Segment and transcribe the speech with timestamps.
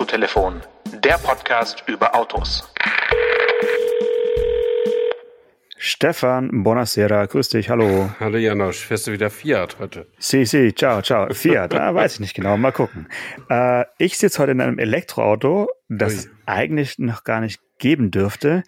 [0.00, 0.62] Autotelefon,
[1.04, 2.72] der Podcast über Autos.
[5.76, 8.08] Stefan, buonasera, grüß dich, hallo.
[8.18, 10.06] Hallo Janosch, fährst du wieder Fiat heute?
[10.18, 11.30] Si, si, ciao, ciao.
[11.34, 13.08] Fiat, ah, weiß ich nicht genau, mal gucken.
[13.50, 18.62] Äh, ich sitze heute in einem Elektroauto, das es eigentlich noch gar nicht geben dürfte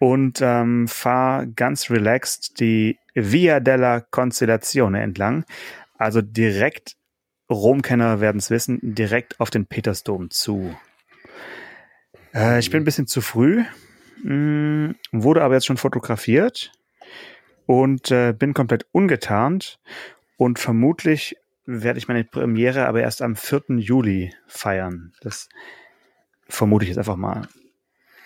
[0.00, 5.44] und ähm, fahre ganz relaxed die Via della Constellazione entlang.
[5.98, 6.96] Also direkt,
[7.50, 10.74] Romkenner werden es wissen, direkt auf den Petersdom zu.
[12.34, 13.64] Äh, ich bin ein bisschen zu früh,
[14.22, 16.72] mh, wurde aber jetzt schon fotografiert
[17.66, 19.78] und äh, bin komplett ungetarnt
[20.36, 23.78] und vermutlich werde ich meine Premiere aber erst am 4.
[23.78, 25.12] Juli feiern.
[25.22, 25.48] Das
[26.48, 27.48] vermute ich jetzt einfach mal.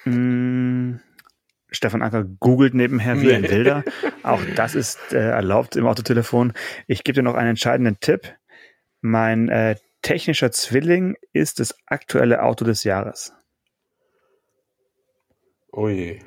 [0.05, 0.99] Mh,
[1.71, 3.85] Stefan Anker googelt nebenher wie ein Wilder.
[4.23, 6.53] Auch das ist äh, erlaubt im Autotelefon.
[6.87, 8.35] Ich gebe dir noch einen entscheidenden Tipp.
[9.01, 13.33] Mein äh, technischer Zwilling ist das aktuelle Auto des Jahres.
[15.73, 16.21] Oh je.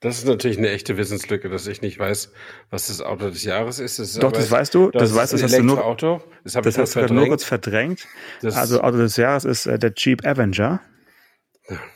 [0.00, 2.32] Das ist natürlich eine echte Wissenslücke, dass ich nicht weiß,
[2.70, 3.98] was das Auto des Jahres ist.
[3.98, 4.90] Das Doch, das weißt du.
[4.92, 6.22] Das, das weißt Das hast du nur, Elektroauto.
[6.44, 8.06] Das, das ich hast du nur kurz verdrängt.
[8.40, 10.80] Das- also Auto des Jahres ist äh, der Jeep Avenger.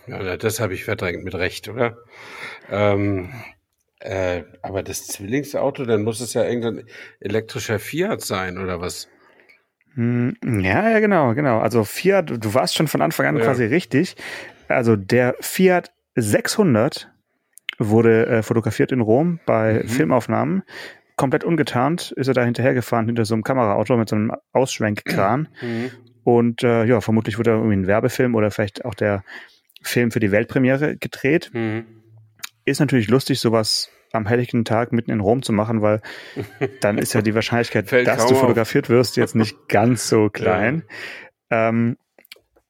[0.06, 1.96] Ja, das habe ich verdrängt mit Recht, oder?
[2.68, 3.32] Ähm,
[4.00, 6.86] äh, aber das Zwillingsauto, dann muss es ja irgendein
[7.20, 9.08] elektrischer Fiat sein, oder was?
[9.94, 11.58] Hm, Ja, ja, genau, genau.
[11.58, 13.44] Also Fiat, du warst schon von Anfang an Ja.
[13.44, 14.16] quasi richtig.
[14.68, 17.10] Also der Fiat 600
[17.78, 19.88] wurde äh, fotografiert in Rom bei Mhm.
[19.88, 20.62] Filmaufnahmen.
[21.16, 25.48] Komplett ungetarnt ist er da hinterhergefahren hinter so einem Kameraauto mit so einem Ausschwenkkran.
[26.24, 29.24] Und äh, ja, vermutlich wurde da irgendwie ein Werbefilm oder vielleicht auch der
[29.82, 31.50] Film für die Weltpremiere gedreht.
[31.52, 31.84] Mhm.
[32.64, 36.00] Ist natürlich lustig, sowas am helllichten Tag mitten in Rom zu machen, weil
[36.80, 40.84] dann ist ja die Wahrscheinlichkeit, dass du fotografiert wirst, jetzt nicht ganz so klein.
[41.50, 41.96] Ähm,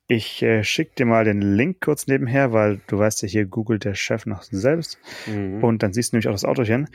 [0.09, 3.85] ich äh, schicke dir mal den Link kurz nebenher, weil du weißt ja, hier googelt
[3.85, 4.99] der Chef noch selbst.
[5.27, 5.63] Mhm.
[5.65, 6.89] Und dann siehst du nämlich auch das Autochen.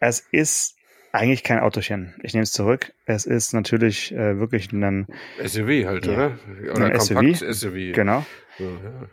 [0.00, 0.76] Es ist
[1.12, 2.14] eigentlich kein Autochen.
[2.22, 2.92] Ich nehme es zurück.
[3.04, 5.06] Es ist natürlich äh, wirklich ein,
[5.44, 6.12] SUV halt, Ja.
[6.12, 6.38] oder?
[6.74, 7.14] Oder Ein SUV.
[7.14, 7.92] Kompakt-SUV.
[7.94, 8.24] genau.
[8.58, 9.08] So, ja.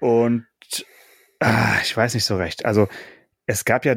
[0.00, 0.46] Und
[1.40, 2.64] ah, ich weiß nicht so recht.
[2.64, 2.88] Also
[3.46, 3.96] es gab ja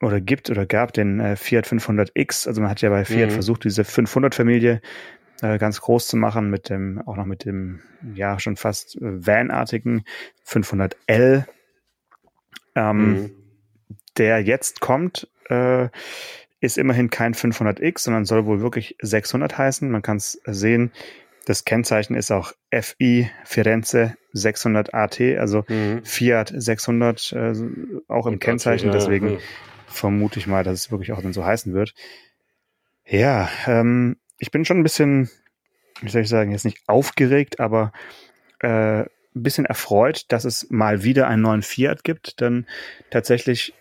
[0.00, 2.48] oder gibt oder gab den äh, Fiat 500X.
[2.48, 3.34] Also man hat ja bei Fiat Mhm.
[3.34, 4.80] versucht, diese 500-Familie
[5.42, 7.80] äh, ganz groß zu machen mit dem, auch noch mit dem,
[8.14, 10.04] ja, schon fast äh, Van-artigen
[10.46, 11.46] 500L.
[12.74, 13.30] Ähm, Mhm.
[14.18, 15.88] Der jetzt kommt, äh,
[16.60, 19.90] ist immerhin kein 500X, sondern soll wohl wirklich 600 heißen.
[19.90, 20.92] Man kann es sehen.
[21.46, 26.04] Das Kennzeichen ist auch FI Firenze 600 AT, also Mhm.
[26.04, 27.52] Fiat 600 äh,
[28.08, 28.86] auch im Gott, Kennzeichen.
[28.86, 29.38] ja, Deswegen ja.
[29.86, 31.94] vermute ich mal, dass es wirklich auch dann so heißen wird.
[33.04, 35.28] Ja, ähm, ich bin schon ein bisschen,
[36.00, 37.92] wie soll ich sagen, jetzt nicht aufgeregt, aber
[38.60, 39.00] äh,
[39.34, 42.66] ein bisschen erfreut, dass es mal wieder einen neuen Fiat gibt, denn
[43.10, 43.74] tatsächlich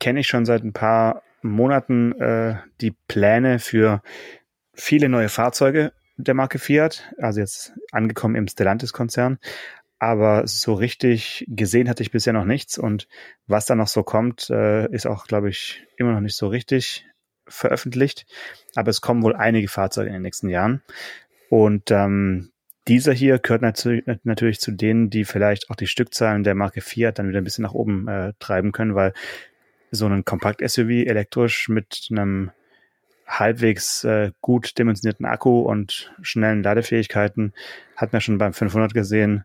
[0.00, 4.02] kenne ich schon seit ein paar Monaten äh, die Pläne für
[4.74, 9.38] viele neue Fahrzeuge der Marke Fiat, also jetzt angekommen im Stellantis-Konzern.
[10.00, 12.78] Aber so richtig gesehen hatte ich bisher noch nichts.
[12.78, 13.08] Und
[13.46, 17.06] was da noch so kommt, äh, ist auch, glaube ich, immer noch nicht so richtig
[17.48, 18.26] veröffentlicht.
[18.74, 20.82] Aber es kommen wohl einige Fahrzeuge in den nächsten Jahren.
[21.50, 22.50] Und ähm,
[22.86, 27.18] dieser hier gehört natürlich, natürlich zu denen, die vielleicht auch die Stückzahlen der Marke Fiat
[27.18, 29.12] dann wieder ein bisschen nach oben äh, treiben können, weil
[29.90, 32.50] so ein Kompakt-SUV elektrisch mit einem
[33.28, 37.52] halbwegs äh, gut dimensionierten Akku und schnellen Ladefähigkeiten
[37.96, 39.44] hat man schon beim 500 gesehen,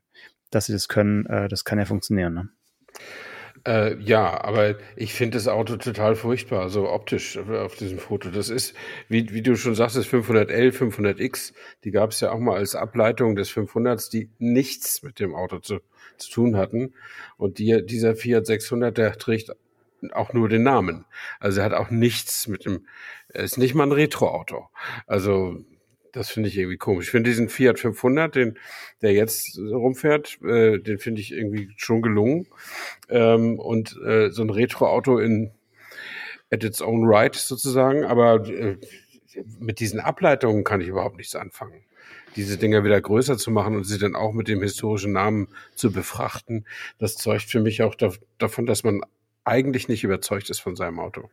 [0.50, 1.26] dass sie das können.
[1.26, 2.34] Äh, das kann ja funktionieren.
[2.34, 2.50] Ne?
[3.66, 8.30] Äh, ja, aber ich finde das Auto total furchtbar, so optisch auf diesem Foto.
[8.30, 8.76] Das ist,
[9.08, 12.76] wie, wie du schon sagst, das 500L, 500X, die gab es ja auch mal als
[12.76, 15.80] Ableitung des 500s, die nichts mit dem Auto zu,
[16.18, 16.94] zu tun hatten.
[17.38, 19.52] Und die, dieser Fiat 600, der trägt
[20.12, 21.06] auch nur den Namen.
[21.40, 22.86] Also er hat auch nichts mit dem,
[23.34, 24.68] er ist nicht mal ein Retro-Auto.
[25.08, 25.58] Also
[26.12, 27.06] das finde ich irgendwie komisch.
[27.06, 28.60] Ich finde diesen Fiat 500, den,
[29.02, 32.48] der jetzt rumfährt, äh, den finde ich irgendwie schon gelungen.
[33.10, 35.52] Ähm, und äh, so ein Retro-Auto in
[36.52, 38.06] at its own right sozusagen.
[38.06, 38.78] Aber äh,
[39.60, 41.84] mit diesen Ableitungen kann ich überhaupt nichts anfangen.
[42.36, 45.92] Diese Dinger wieder größer zu machen und sie dann auch mit dem historischen Namen zu
[45.92, 46.66] befrachten,
[47.00, 49.02] das zeugt für mich auch da, davon, dass man
[49.44, 51.30] eigentlich nicht überzeugt ist von seinem Auto.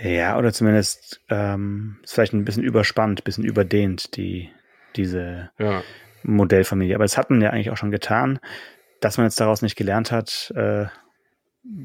[0.00, 4.50] Ja, oder zumindest ähm, ist vielleicht ein bisschen überspannt, ein bisschen überdehnt, die,
[4.96, 5.82] diese Ja.
[6.22, 6.94] Modellfamilie.
[6.94, 8.38] Aber das hat man ja eigentlich auch schon getan.
[9.00, 10.86] Dass man jetzt daraus nicht gelernt hat, äh,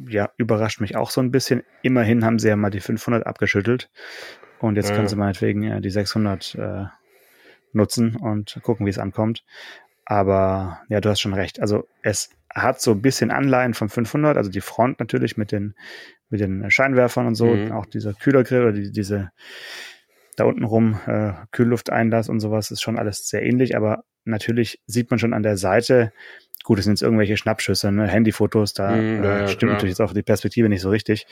[0.07, 1.63] ja, überrascht mich auch so ein bisschen.
[1.81, 3.89] Immerhin haben sie ja mal die 500 abgeschüttelt.
[4.59, 4.95] Und jetzt Ja.
[4.95, 6.85] können sie meinetwegen ja, die 600 äh,
[7.73, 9.43] nutzen und gucken, wie es ankommt.
[10.05, 11.59] Aber ja, du hast schon recht.
[11.59, 15.75] Also es hat so ein bisschen Anleihen vom 500, also die Front natürlich mit den,
[16.29, 17.71] mit den Scheinwerfern und so, mhm.
[17.71, 19.31] auch dieser Kühlergrill oder die, diese
[20.35, 25.11] da unten rum äh, Kühllufteinlass und sowas ist schon alles sehr ähnlich, aber natürlich sieht
[25.11, 26.11] man schon an der Seite,
[26.63, 29.71] gut, es sind jetzt irgendwelche Schnappschüsse, ne, Handyfotos, da ja, äh, stimmt klar.
[29.73, 31.27] natürlich jetzt auch die Perspektive nicht so richtig.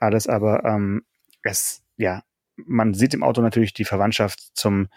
[0.00, 1.02] Alles, aber ähm,
[1.42, 2.22] es, ja,
[2.56, 4.88] man sieht im Auto natürlich die Verwandtschaft zum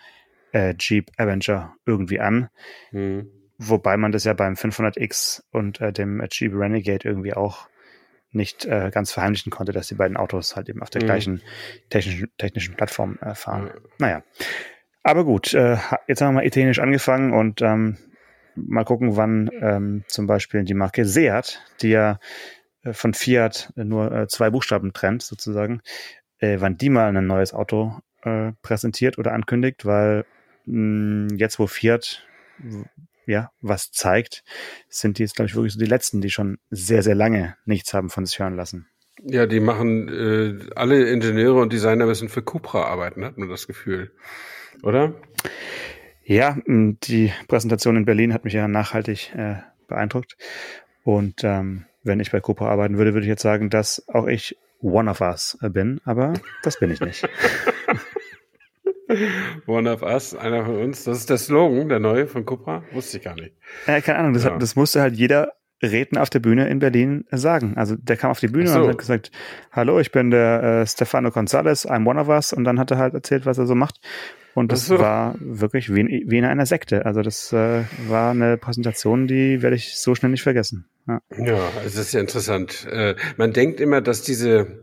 [0.51, 2.49] äh, Jeep Avenger irgendwie an.
[2.91, 3.29] Mhm.
[3.57, 7.69] Wobei man das ja beim 500X und äh, dem Jeep Renegade irgendwie auch
[8.31, 11.05] nicht äh, ganz verheimlichen konnte, dass die beiden Autos halt eben auf der mhm.
[11.05, 11.41] gleichen
[11.89, 13.65] technischen, technischen Plattform äh, fahren.
[13.65, 13.89] Mhm.
[13.97, 14.23] Naja.
[15.03, 17.97] Aber gut, äh, jetzt haben wir mal italienisch angefangen und ähm,
[18.55, 22.19] mal gucken, wann ähm, zum Beispiel die Marke Seat, die ja
[22.83, 25.81] äh, von Fiat nur äh, zwei Buchstaben trennt, sozusagen,
[26.39, 27.99] äh, wann die mal ein neues Auto
[28.63, 30.25] präsentiert oder ankündigt, weil
[30.65, 32.25] mh, jetzt, wo Fiat
[33.27, 34.43] ja, was zeigt,
[34.89, 37.93] sind die jetzt, glaube ich, wirklich so die letzten, die schon sehr, sehr lange nichts
[37.93, 38.87] haben von sich hören lassen.
[39.23, 43.67] Ja, die machen, äh, alle Ingenieure und Designer müssen für Cupra arbeiten, hat man das
[43.67, 44.11] Gefühl.
[44.83, 45.13] Oder?
[46.23, 49.57] Ja, die Präsentation in Berlin hat mich ja nachhaltig äh,
[49.87, 50.37] beeindruckt.
[51.03, 54.57] Und ähm, wenn ich bei Cupra arbeiten würde, würde ich jetzt sagen, dass auch ich
[54.81, 56.33] one of us bin, aber
[56.63, 57.27] das bin ich nicht.
[59.67, 61.03] One of Us, einer von uns.
[61.03, 62.83] Das ist der Slogan, der neue von Cupra.
[62.91, 63.53] Wusste ich gar nicht.
[63.85, 64.57] Äh, keine Ahnung, das, ja.
[64.57, 67.75] das musste halt jeder Redner auf der Bühne in Berlin sagen.
[67.75, 68.81] Also der kam auf die Bühne so.
[68.81, 69.31] und hat gesagt,
[69.71, 72.53] hallo, ich bin der äh, Stefano Gonzalez, I'm one of us.
[72.53, 73.99] Und dann hat er halt erzählt, was er so macht.
[74.53, 74.99] Und das so.
[74.99, 77.05] war wirklich wie in, wie in einer Sekte.
[77.05, 80.85] Also das äh, war eine Präsentation, die werde ich so schnell nicht vergessen.
[81.07, 82.87] Ja, ja es ist ja interessant.
[82.89, 84.79] Äh, man denkt immer, dass diese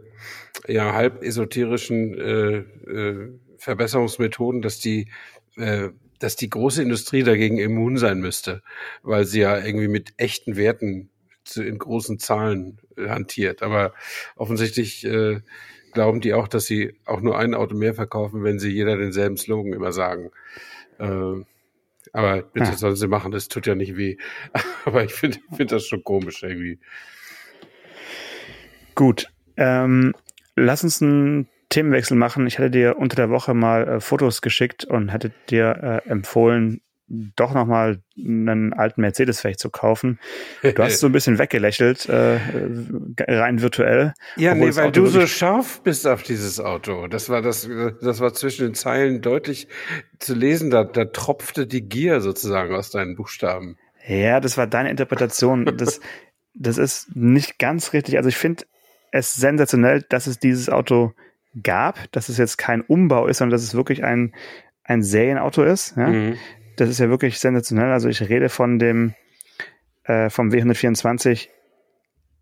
[0.68, 2.56] ja halb esoterischen äh,
[2.90, 3.28] äh,
[3.62, 5.08] Verbesserungsmethoden, dass die
[5.56, 8.62] äh, dass die große Industrie dagegen immun sein müsste,
[9.02, 11.10] weil sie ja irgendwie mit echten Werten
[11.56, 13.62] in großen Zahlen äh, hantiert.
[13.62, 13.92] Aber
[14.36, 15.40] offensichtlich äh,
[15.92, 19.36] glauben die auch, dass sie auch nur ein Auto mehr verkaufen, wenn sie jeder denselben
[19.36, 20.30] Slogan immer sagen.
[20.98, 21.42] Äh,
[22.12, 22.76] aber bitte ja.
[22.76, 24.16] sollen sie machen, das tut ja nicht weh.
[24.84, 26.78] aber ich finde find das schon komisch irgendwie.
[28.94, 29.28] Gut.
[29.56, 30.14] Ähm,
[30.54, 32.46] lass uns ein Themenwechsel machen.
[32.46, 36.82] Ich hatte dir unter der Woche mal äh, Fotos geschickt und hätte dir äh, empfohlen,
[37.08, 40.18] doch nochmal einen alten Mercedes vielleicht zu kaufen.
[40.62, 42.38] Du hast so ein bisschen weggelächelt, äh,
[43.28, 44.14] rein virtuell.
[44.36, 47.06] Ja, nee, weil du so scharf bist auf dieses Auto.
[47.08, 47.68] Das war das,
[48.00, 49.68] das war zwischen den Zeilen deutlich
[50.18, 50.70] zu lesen.
[50.70, 53.76] Da, da tropfte die Gier sozusagen aus deinen Buchstaben.
[54.06, 55.64] Ja, das war deine Interpretation.
[55.76, 56.00] Das,
[56.54, 58.16] das ist nicht ganz richtig.
[58.16, 58.64] Also ich finde
[59.10, 61.12] es sensationell, dass es dieses Auto
[61.62, 64.34] gab, dass es jetzt kein Umbau ist, sondern dass es wirklich ein,
[64.84, 65.96] ein Serienauto ist.
[65.96, 66.08] Ja?
[66.08, 66.36] Mhm.
[66.76, 67.90] Das ist ja wirklich sensationell.
[67.92, 69.14] Also ich rede von dem
[70.04, 71.48] äh, vom W124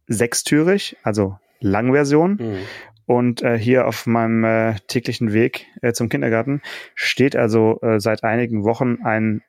[0.07, 2.33] sechstürig, also Langversion.
[2.33, 2.59] Mhm.
[3.07, 6.63] Und äh, hier auf meinem äh, täglichen Weg äh, zum Kindergarten
[6.95, 9.43] steht also äh, seit einigen Wochen ein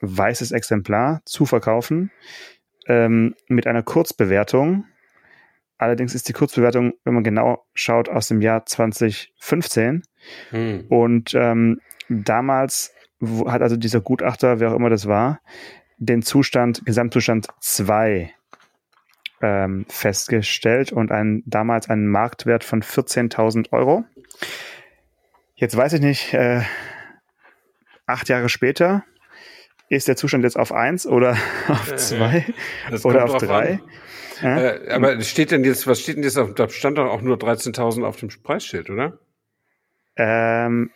[0.00, 2.10] weißes Exemplar zu verkaufen
[2.86, 4.86] ähm, mit einer Kurzbewertung
[5.82, 10.04] Allerdings ist die Kurzbewertung, wenn man genau schaut, aus dem Jahr 2015.
[10.50, 10.84] Hm.
[10.88, 12.94] Und ähm, damals
[13.46, 15.40] hat also dieser Gutachter, wer auch immer das war,
[15.98, 18.32] den Zustand, Gesamtzustand 2
[19.40, 24.04] ähm, festgestellt und ein, damals einen Marktwert von 14.000 Euro.
[25.56, 26.62] Jetzt weiß ich nicht, äh,
[28.06, 29.02] acht Jahre später,
[29.88, 32.44] ist der Zustand jetzt auf 1 oder auf 2
[33.02, 33.80] oder auf 3?
[34.42, 34.58] Ja?
[34.58, 37.36] Äh, aber steht denn jetzt, was steht denn jetzt auf, da stand doch auch nur
[37.36, 39.18] 13.000 auf dem Preisschild, oder?
[40.16, 40.90] Ähm,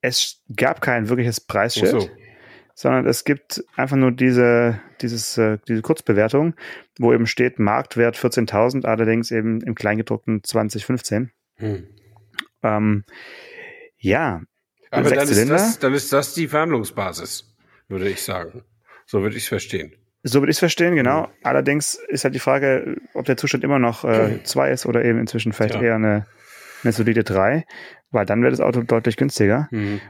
[0.00, 2.10] es gab kein wirkliches Preisschild, so.
[2.74, 6.54] sondern es gibt einfach nur diese, dieses, äh, diese Kurzbewertung,
[6.98, 11.32] wo eben steht Marktwert 14.000, allerdings eben im Kleingedruckten 2015.
[11.56, 11.86] Hm.
[12.62, 13.04] Ähm,
[13.98, 14.42] ja.
[14.90, 17.54] Aber dann ist, das, dann ist das die Verhandlungsbasis,
[17.88, 18.64] würde ich sagen.
[19.06, 19.94] So würde ich es verstehen.
[20.22, 21.28] So würde ich es verstehen, genau.
[21.42, 25.18] Allerdings ist halt die Frage, ob der Zustand immer noch äh, zwei ist oder eben
[25.18, 25.82] inzwischen vielleicht ja.
[25.82, 26.26] eher eine,
[26.84, 27.64] eine solide drei,
[28.10, 29.68] weil dann wäre das Auto deutlich günstiger.
[29.72, 30.00] Mhm.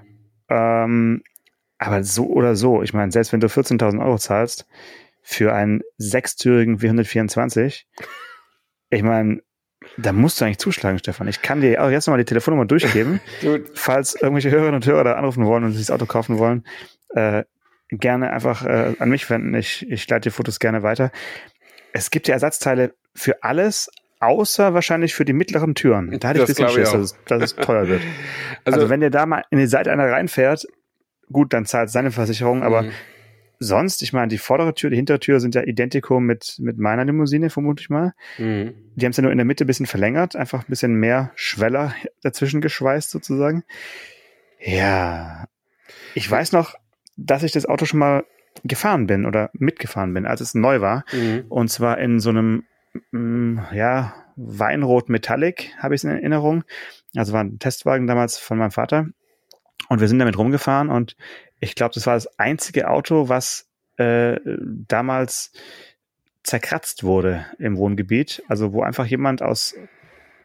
[0.51, 1.23] Ähm,
[1.79, 4.67] aber so oder so, ich meine, selbst wenn du 14.000 Euro zahlst
[5.23, 7.85] für einen sechstürigen W124,
[8.91, 9.41] ich meine,
[9.97, 11.27] da musst du eigentlich zuschlagen, Stefan.
[11.27, 13.21] Ich kann dir auch jetzt nochmal die Telefonnummer durchgeben,
[13.75, 16.65] falls irgendwelche Hörerinnen und Hörer da anrufen wollen und sich das Auto kaufen wollen.
[17.15, 17.45] Äh,
[17.99, 19.55] gerne einfach äh, an mich wenden.
[19.55, 21.13] Ich, ich leite die Fotos gerne weiter.
[21.93, 26.19] Es gibt ja Ersatzteile für alles, außer wahrscheinlich für die mittleren Türen.
[26.19, 28.03] Da hatte ich ein bisschen Schiss, dass es, dass es teuer wird.
[28.65, 30.67] also, also, wenn der da mal in die Seite einer reinfährt,
[31.31, 32.91] gut, dann zahlt seine Versicherung, aber mhm.
[33.59, 37.05] sonst, ich meine, die vordere Tür, die hintere Tür sind ja identico mit, mit meiner
[37.05, 38.13] Limousine, vermute ich mal.
[38.39, 38.75] Mhm.
[38.95, 41.33] Die haben es ja nur in der Mitte ein bisschen verlängert, einfach ein bisschen mehr
[41.35, 43.65] Schweller dazwischen geschweißt sozusagen.
[44.61, 45.47] Ja,
[46.15, 46.77] ich weiß noch,
[47.17, 48.25] dass ich das Auto schon mal
[48.65, 51.05] gefahren bin oder mitgefahren bin, als es neu war.
[51.13, 51.45] Mhm.
[51.49, 52.65] Und zwar in so einem,
[53.13, 56.65] mm, ja, Weinrot Metallic, habe ich es in Erinnerung.
[57.15, 59.09] Also war ein Testwagen damals von meinem Vater.
[59.89, 61.17] Und wir sind damit rumgefahren und
[61.61, 65.53] ich glaube, das war das einzige Auto, was äh, damals
[66.43, 68.43] zerkratzt wurde im Wohngebiet.
[68.49, 69.75] Also wo einfach jemand aus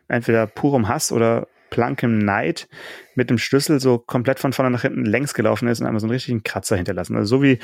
[0.07, 2.67] entweder purem Hass oder plankem Neid
[3.15, 6.07] mit dem Schlüssel so komplett von vorne nach hinten längs gelaufen ist und einmal so
[6.07, 7.15] einen richtigen Kratzer hinterlassen.
[7.15, 7.59] Also so wie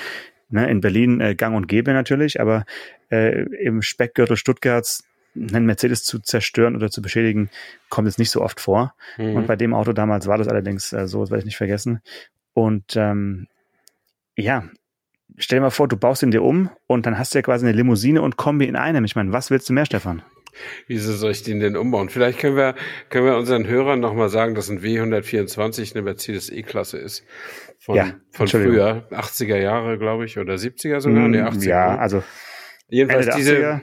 [0.49, 2.65] ne, in Berlin äh, gang und gäbe natürlich, aber
[3.11, 5.03] äh, im Speckgürtel Stuttgarts
[5.35, 7.49] einen Mercedes zu zerstören oder zu beschädigen,
[7.89, 8.93] kommt es nicht so oft vor.
[9.17, 9.35] Mhm.
[9.35, 12.01] Und bei dem Auto damals war das allerdings äh, so, das werde ich nicht vergessen.
[12.53, 13.47] Und ähm,
[14.35, 14.63] ja,
[15.37, 17.65] stell dir mal vor, du baust ihn dir um und dann hast du ja quasi
[17.65, 19.05] eine Limousine und Kombi in einem.
[19.05, 20.21] Ich meine, was willst du mehr, Stefan?
[20.87, 22.09] Wieso soll ich den denn umbauen?
[22.09, 22.75] Vielleicht können wir,
[23.09, 27.23] können wir unseren Hörern nochmal sagen, dass ein W124 eine Mercedes E-Klasse ist.
[27.79, 31.27] Von, Ja, von früher, 80er Jahre, glaube ich, oder 70er sogar?
[31.27, 31.57] Nee, 80er.
[31.57, 32.23] Mm, ja, also
[32.89, 33.81] Jedenfalls diese, 80er.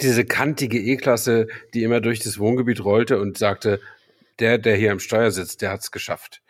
[0.00, 3.80] diese kantige E-Klasse, die immer durch das Wohngebiet rollte und sagte,
[4.38, 6.42] der, der hier am Steuer sitzt, der hat's geschafft.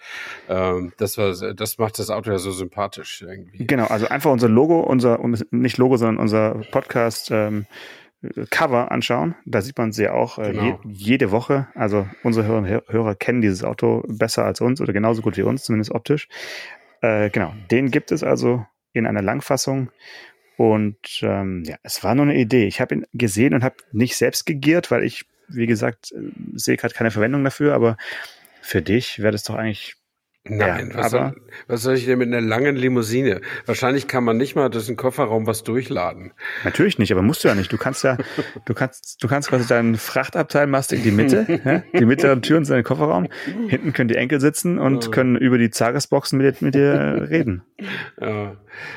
[0.48, 3.66] Ähm, das war, das macht das Auto ja so sympathisch irgendwie.
[3.66, 7.66] Genau, also einfach unser Logo, unser, nicht Logo, sondern unser Podcast ähm,
[8.50, 9.34] Cover anschauen.
[9.44, 10.80] Da sieht man sie auch äh, Genau.
[10.84, 11.68] je, jede Woche.
[11.74, 15.64] Also unsere Hörer, Hörer kennen dieses Auto besser als uns oder genauso gut wie uns,
[15.64, 16.28] zumindest optisch.
[17.00, 19.90] Äh, genau, den gibt es also in einer Langfassung.
[20.56, 22.66] Und ähm, ja, es war nur eine Idee.
[22.66, 26.76] Ich habe ihn gesehen und habe nicht selbst gegiert, weil ich, wie gesagt, äh, sehe
[26.76, 27.74] gerade keine Verwendung dafür.
[27.74, 27.96] Aber
[28.62, 29.96] für dich wäre das doch eigentlich
[30.46, 33.40] Nein, Ja, was, aber- soll, was soll ich denn mit einer langen Limousine?
[33.64, 36.32] Wahrscheinlich kann man nicht mal durch den Kofferraum was durchladen.
[36.64, 37.72] Natürlich nicht, aber musst du ja nicht.
[37.72, 38.18] Du kannst ja,
[38.66, 41.82] du kannst, du kannst quasi deinen Frachtabteil machst in die Mitte, ja?
[41.98, 43.28] die mittleren Türen sind dein Kofferraum.
[43.68, 47.62] Hinten können die Enkel sitzen und können über die Zagersboxen mit, dir- mit dir reden.
[48.20, 48.56] Ja.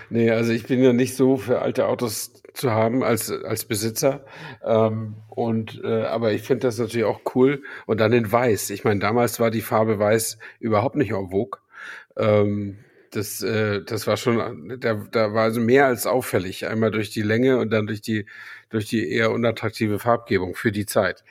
[0.09, 4.25] Nee, also ich bin ja nicht so für alte Autos zu haben als, als Besitzer.
[4.63, 7.63] Ähm, und äh, aber ich finde das natürlich auch cool.
[7.85, 8.69] Und dann in Weiß.
[8.71, 11.59] Ich meine, damals war die Farbe Weiß überhaupt nicht en vogue.
[12.17, 12.79] Ähm,
[13.11, 16.67] das, äh, das war schon, da, da war also mehr als auffällig.
[16.67, 18.25] Einmal durch die Länge und dann durch die,
[18.69, 21.23] durch die eher unattraktive Farbgebung für die Zeit.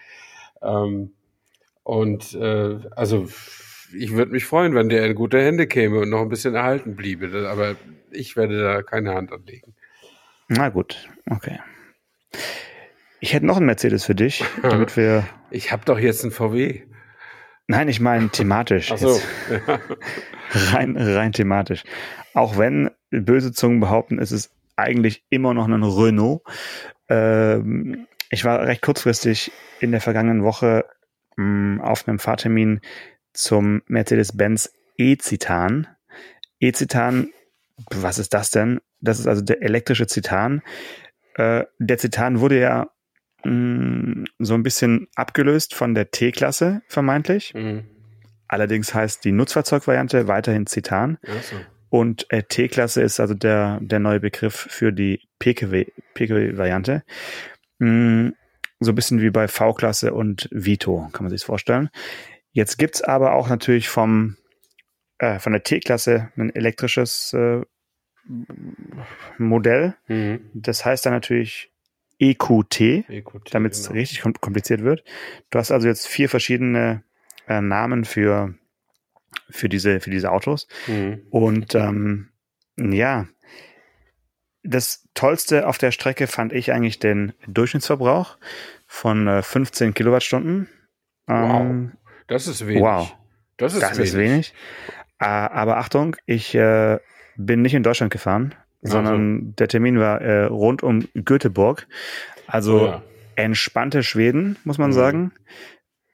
[0.63, 1.13] Ähm,
[1.83, 3.29] und äh, also
[3.97, 6.97] ich würde mich freuen, wenn der in gute Hände käme und noch ein bisschen erhalten
[6.97, 7.49] bliebe.
[7.49, 7.77] Aber
[8.11, 9.75] ich werde da keine Hand anlegen.
[10.49, 11.61] Na gut, okay.
[13.21, 15.27] Ich hätte noch einen Mercedes für dich, damit wir.
[15.51, 16.83] Ich habe doch jetzt einen VW.
[17.69, 18.93] Nein, ich meine thematisch.
[18.93, 19.21] Ach so.
[20.53, 21.83] Rein, rein thematisch.
[22.33, 26.43] Auch wenn böse Zungen behaupten, es ist eigentlich immer noch ein Renault.
[27.09, 29.51] Ähm, ich war recht kurzfristig
[29.81, 30.85] in der vergangenen Woche
[31.37, 32.81] mh, auf einem Fahrtermin
[33.33, 35.89] zum Mercedes-Benz E-Citan.
[36.61, 37.31] E-Citan,
[37.91, 38.81] was ist das denn?
[39.07, 40.63] Das ist also der elektrische Citan.
[41.35, 42.91] Äh, der Citan wurde ja
[43.45, 47.55] mh, so ein bisschen abgelöst von der T-Klasse, vermeintlich.
[47.55, 47.85] Mhm.
[48.49, 50.67] Allerdings heißt die Nutzfahrzeugvariante weiterhin
[51.43, 51.57] so.
[51.89, 57.03] Und äh, T-Klasse ist also der, der neue Begriff für die PKW, PKW-Variante.
[57.79, 58.31] Mm,
[58.81, 61.89] so ein bisschen wie bei V-Klasse und Vito, kann man sich vorstellen.
[62.53, 64.37] Jetzt gibt's aber auch natürlich vom,
[65.19, 67.63] äh, von der T-Klasse ein elektrisches äh,
[69.39, 69.95] Modell.
[70.09, 70.51] Mhm.
[70.55, 71.71] Das heißt dann natürlich
[72.19, 73.95] EQT EQT, damit es genau.
[73.99, 75.05] richtig kom- kompliziert wird.
[75.51, 77.03] Du hast also jetzt vier verschiedene
[77.47, 78.55] äh, Namen für,
[79.51, 80.67] für, diese, für diese Autos.
[80.87, 81.23] Mhm.
[81.31, 82.31] Und ähm,
[82.79, 83.27] ja,
[84.63, 88.39] das Tollste auf der Strecke fand ich eigentlich den Durchschnittsverbrauch
[88.87, 90.69] von äh, 15 Kilowattstunden.
[91.29, 91.93] Ähm,
[92.27, 92.83] Das ist wenig.
[92.83, 93.15] Wow.
[93.59, 94.09] Das ist das wenig.
[94.11, 94.55] ist wenig.
[95.21, 96.99] Äh, aber Achtung, ich äh,
[97.37, 101.87] bin nicht in Deutschland gefahren, sondern der Termin war äh, rund um Göteborg.
[102.47, 103.03] Also Oh ja.
[103.35, 104.95] entspannte Schweden, muss man Mhm.
[104.95, 105.33] sagen.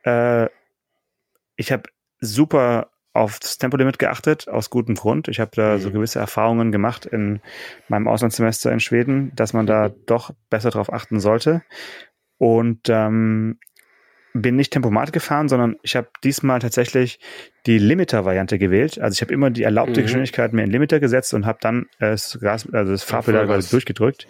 [0.04, 0.48] Äh,
[1.56, 1.84] ich habe
[2.20, 5.28] super aufs Tempolimit geachtet, aus gutem Grund.
[5.28, 5.80] Ich habe da Mhm.
[5.80, 7.40] so gewisse Erfahrungen gemacht in
[7.88, 11.62] meinem Auslandssemester in Schweden, dass man da doch besser drauf achten sollte.
[12.38, 13.58] Und ähm,
[14.34, 17.18] bin nicht Tempomat gefahren, sondern ich habe diesmal tatsächlich
[17.66, 18.98] die Limiter-Variante gewählt.
[18.98, 20.04] Also ich habe immer die erlaubte Mhm.
[20.04, 23.70] Geschwindigkeit mir in Limiter gesetzt und habe dann äh, das, Gas, also das Fahrpedal quasi
[23.70, 24.26] durchgedrückt.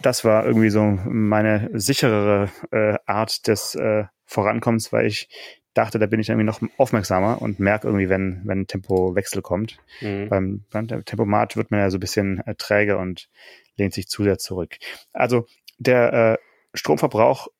[0.00, 5.28] Das war irgendwie so meine sicherere äh, Art des äh, Vorankommens, weil ich
[5.74, 9.78] dachte, da bin ich irgendwie noch aufmerksamer und merke irgendwie, wenn, wenn Tempowechsel kommt.
[10.00, 10.28] Mhm.
[10.28, 13.28] Beim, beim Tempomat wird man ja so ein bisschen äh, träge und
[13.76, 14.76] lehnt sich zu sehr zurück.
[15.12, 15.46] Also
[15.78, 16.36] der äh,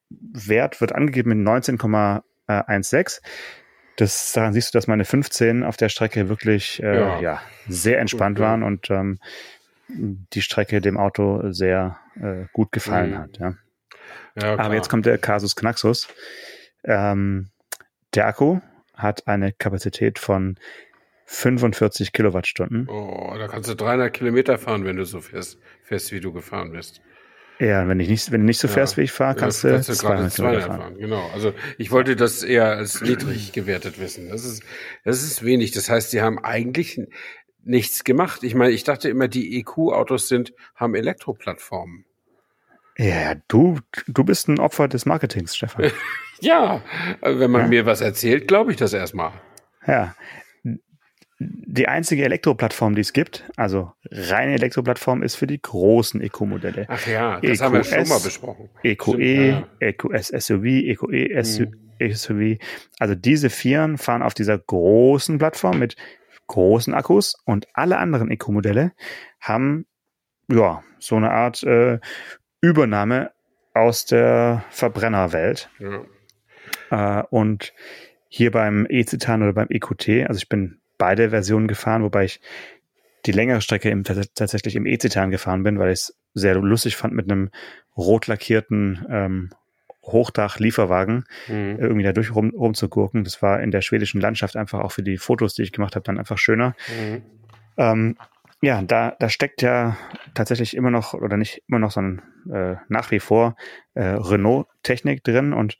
[0.09, 3.21] Stromverbrauchwert wird angegeben mit 19,16.
[3.97, 7.21] Das, daran siehst du, dass meine 15 auf der Strecke wirklich äh, ja.
[7.21, 9.19] ja sehr entspannt waren und ähm,
[9.88, 13.19] die Strecke dem Auto sehr äh, gut gefallen mhm.
[13.19, 13.38] hat.
[13.38, 13.55] Ja.
[14.41, 16.09] ja Aber jetzt kommt der Kasus Knaxus.
[16.85, 17.49] Ähm,
[18.15, 18.61] der Akku
[18.95, 20.59] hat eine Kapazität von
[21.27, 22.88] 45 Kilowattstunden.
[22.88, 26.73] Oh, da kannst du 300 Kilometer fahren, wenn du so fährst, fährst wie du gefahren
[26.73, 27.03] bist.
[27.61, 28.99] Ja, wenn ich nicht, wenn du nicht so fährst, ja.
[28.99, 30.81] wie ich fahre, kannst ja, du 200 Kilometer fahren.
[30.81, 30.99] fahren.
[30.99, 31.29] Genau.
[31.35, 34.29] Also ich wollte das eher als niedrig gewertet wissen.
[34.29, 34.62] Das ist,
[35.05, 35.73] das ist wenig.
[35.73, 37.00] Das heißt, sie haben eigentlich
[37.65, 38.45] nichts gemacht.
[38.45, 42.05] Ich meine, ich dachte immer, die EQ-Autos sind, haben Elektroplattformen.
[42.97, 45.91] Ja, du, du bist ein Opfer des Marketings, Stefan.
[46.41, 46.83] ja,
[47.23, 47.69] wenn man ja?
[47.69, 49.33] mir was erzählt, glaube ich das erstmal.
[49.87, 50.15] Ja.
[51.40, 56.87] Die einzige Elektroplattform, die es gibt, also reine Elektroplattform, ist für die großen EQ-Modelle.
[56.88, 58.68] Ach ja, das EQS, haben wir schon mal besprochen.
[58.83, 59.66] EQE.
[59.78, 61.68] EQS SUV, EQE SUV.
[62.00, 62.14] Mhm.
[62.14, 62.59] SUV.
[62.99, 65.97] Also diese Vieren fahren auf dieser großen Plattform mit
[66.49, 68.92] großen Akkus und alle anderen Eco-Modelle
[69.40, 69.87] haben
[70.50, 72.00] ja so eine Art äh,
[72.61, 73.30] Übernahme
[73.75, 75.71] aus der Verbrennerwelt.
[75.78, 77.21] Ja.
[77.21, 77.73] Äh, und
[78.28, 82.40] hier beim E-Citan oder beim EQT, also ich bin beide Versionen gefahren, wobei ich
[83.26, 87.14] die längere Strecke im, tatsächlich im E-Citan gefahren bin, weil ich es sehr lustig fand,
[87.14, 87.50] mit einem
[87.97, 89.50] rot lackierten ähm,
[90.02, 91.76] Hochdach-Lieferwagen mhm.
[91.78, 93.25] irgendwie da durch rum, rumzugurken.
[93.25, 96.05] Das war in der schwedischen Landschaft einfach auch für die Fotos, die ich gemacht habe,
[96.05, 96.75] dann einfach schöner.
[96.88, 97.23] Mhm.
[97.76, 98.17] Ähm,
[98.61, 99.97] ja, da, da steckt ja
[100.35, 103.57] tatsächlich immer noch, oder nicht immer noch, sondern äh, nach wie vor
[103.95, 105.78] äh, Renault-Technik drin und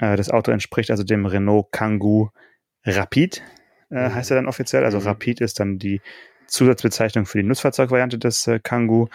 [0.00, 2.30] äh, das Auto entspricht also dem Renault Kangoo
[2.84, 3.42] Rapid,
[3.90, 4.14] äh, mhm.
[4.14, 4.84] heißt er dann offiziell.
[4.84, 5.06] Also mhm.
[5.06, 6.00] Rapid ist dann die
[6.46, 9.08] Zusatzbezeichnung für die Nutzfahrzeugvariante des äh, Kangoo.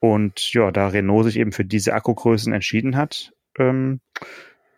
[0.00, 4.00] Und ja, da Renault sich eben für diese Akkugrößen entschieden hat, ähm,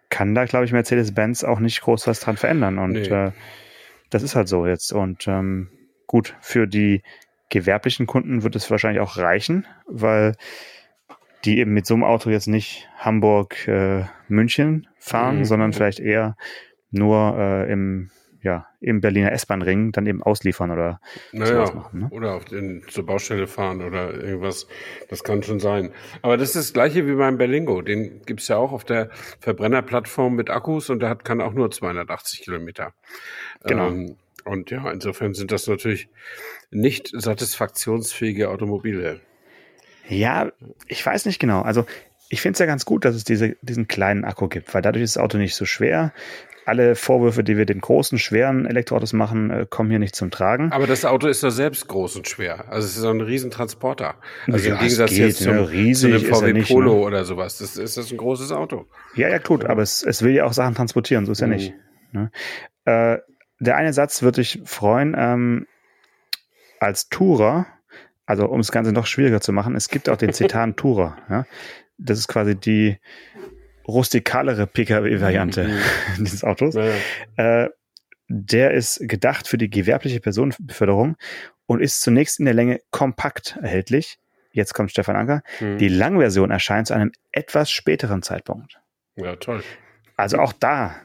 [0.09, 2.79] kann da, glaube ich, Mercedes-Benz auch nicht groß was dran verändern.
[2.79, 3.09] Und nee.
[3.09, 3.33] äh,
[4.11, 4.93] das ist halt so jetzt.
[4.93, 5.69] Und ähm,
[6.07, 7.03] gut, für die
[7.51, 10.37] gewerblichen Kunden wird es wahrscheinlich auch reichen, weil
[11.45, 15.45] die eben mit so einem Auto jetzt nicht Hamburg, äh, München fahren, mhm.
[15.45, 16.37] sondern vielleicht eher
[16.91, 18.11] nur äh, im
[18.43, 21.01] ja, im Berliner S-Bahn-Ring dann eben ausliefern oder
[21.33, 22.01] naja, machen.
[22.01, 22.09] Ne?
[22.11, 24.67] Oder auf den, zur Baustelle fahren oder irgendwas.
[25.09, 25.93] Das kann schon sein.
[26.23, 27.83] Aber das ist das gleiche wie beim Berlingo.
[27.83, 31.71] Den gibt's ja auch auf der Verbrennerplattform mit Akkus und der hat, kann auch nur
[31.71, 32.93] 280 Kilometer.
[33.65, 33.89] Genau.
[33.89, 36.09] Ähm, und ja, insofern sind das natürlich
[36.71, 39.21] nicht satisfaktionsfähige Automobile.
[40.09, 40.53] Ja,
[40.87, 41.63] ich weiß nicht genau.
[41.63, 41.85] Also
[42.29, 45.05] ich finde es ja ganz gut, dass es diese, diesen kleinen Akku gibt, weil dadurch
[45.05, 46.13] ist das Auto nicht so schwer
[46.67, 50.73] alle Vorwürfe, die wir den großen, schweren Elektroautos machen, äh, kommen hier nicht zum Tragen.
[50.73, 52.65] Aber das Auto ist doch selbst groß und schwer.
[52.69, 54.17] Also es ist so ein Riesentransporter.
[54.49, 55.71] Also ja, im Gegensatz geht, jetzt zum, ne?
[55.71, 57.01] Riesig zu einem VW nicht, Polo ne?
[57.01, 57.59] oder sowas.
[57.59, 58.87] Das ist das ein großes Auto.
[59.15, 61.53] Ja, ja, gut, aber es, es will ja auch Sachen transportieren, so ist ja mhm.
[61.53, 61.75] nicht.
[62.11, 62.33] Ne?
[62.85, 63.19] Äh,
[63.61, 65.67] der eine Satz würde dich freuen, ähm,
[66.81, 67.67] als Tourer,
[68.27, 71.17] also um das Ganze noch schwieriger zu machen, es gibt auch den Citan Tourer.
[71.31, 71.47] Ja?
[71.97, 72.99] Das ist quasi die
[73.87, 75.79] rustikalere Pkw-Variante mhm.
[76.25, 76.75] dieses Autos.
[76.75, 77.63] Ja.
[77.63, 77.71] Äh,
[78.29, 81.17] der ist gedacht für die gewerbliche Personenbeförderung
[81.67, 84.19] und ist zunächst in der Länge kompakt erhältlich.
[84.51, 85.43] Jetzt kommt Stefan Anker.
[85.61, 85.79] Mhm.
[85.79, 88.81] Die Langversion erscheint zu einem etwas späteren Zeitpunkt.
[89.15, 89.63] Ja, toll.
[90.17, 90.97] Also auch da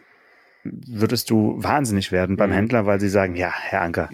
[0.63, 2.55] würdest du wahnsinnig werden beim mhm.
[2.55, 4.09] Händler, weil sie sagen, ja, Herr Anker,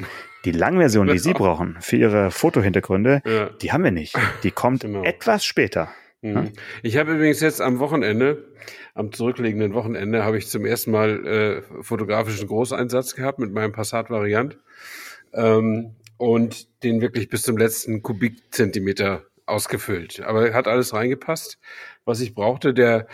[0.47, 3.49] die Langversion, die Sie brauchen für Ihre Fotohintergründe, ja.
[3.61, 4.15] die haben wir nicht.
[4.43, 5.03] Die kommt genau.
[5.03, 5.89] etwas später.
[6.21, 6.53] Mhm.
[6.83, 8.45] Ich habe übrigens jetzt am Wochenende,
[8.93, 14.57] am zurückliegenden Wochenende, habe ich zum ersten Mal äh, fotografischen Großeinsatz gehabt mit meinem Passat-Variant
[15.33, 20.19] ähm, und den wirklich bis zum letzten Kubikzentimeter ausgefüllt.
[20.21, 21.57] Aber hat alles reingepasst,
[22.05, 22.73] was ich brauchte.
[22.73, 23.07] Der,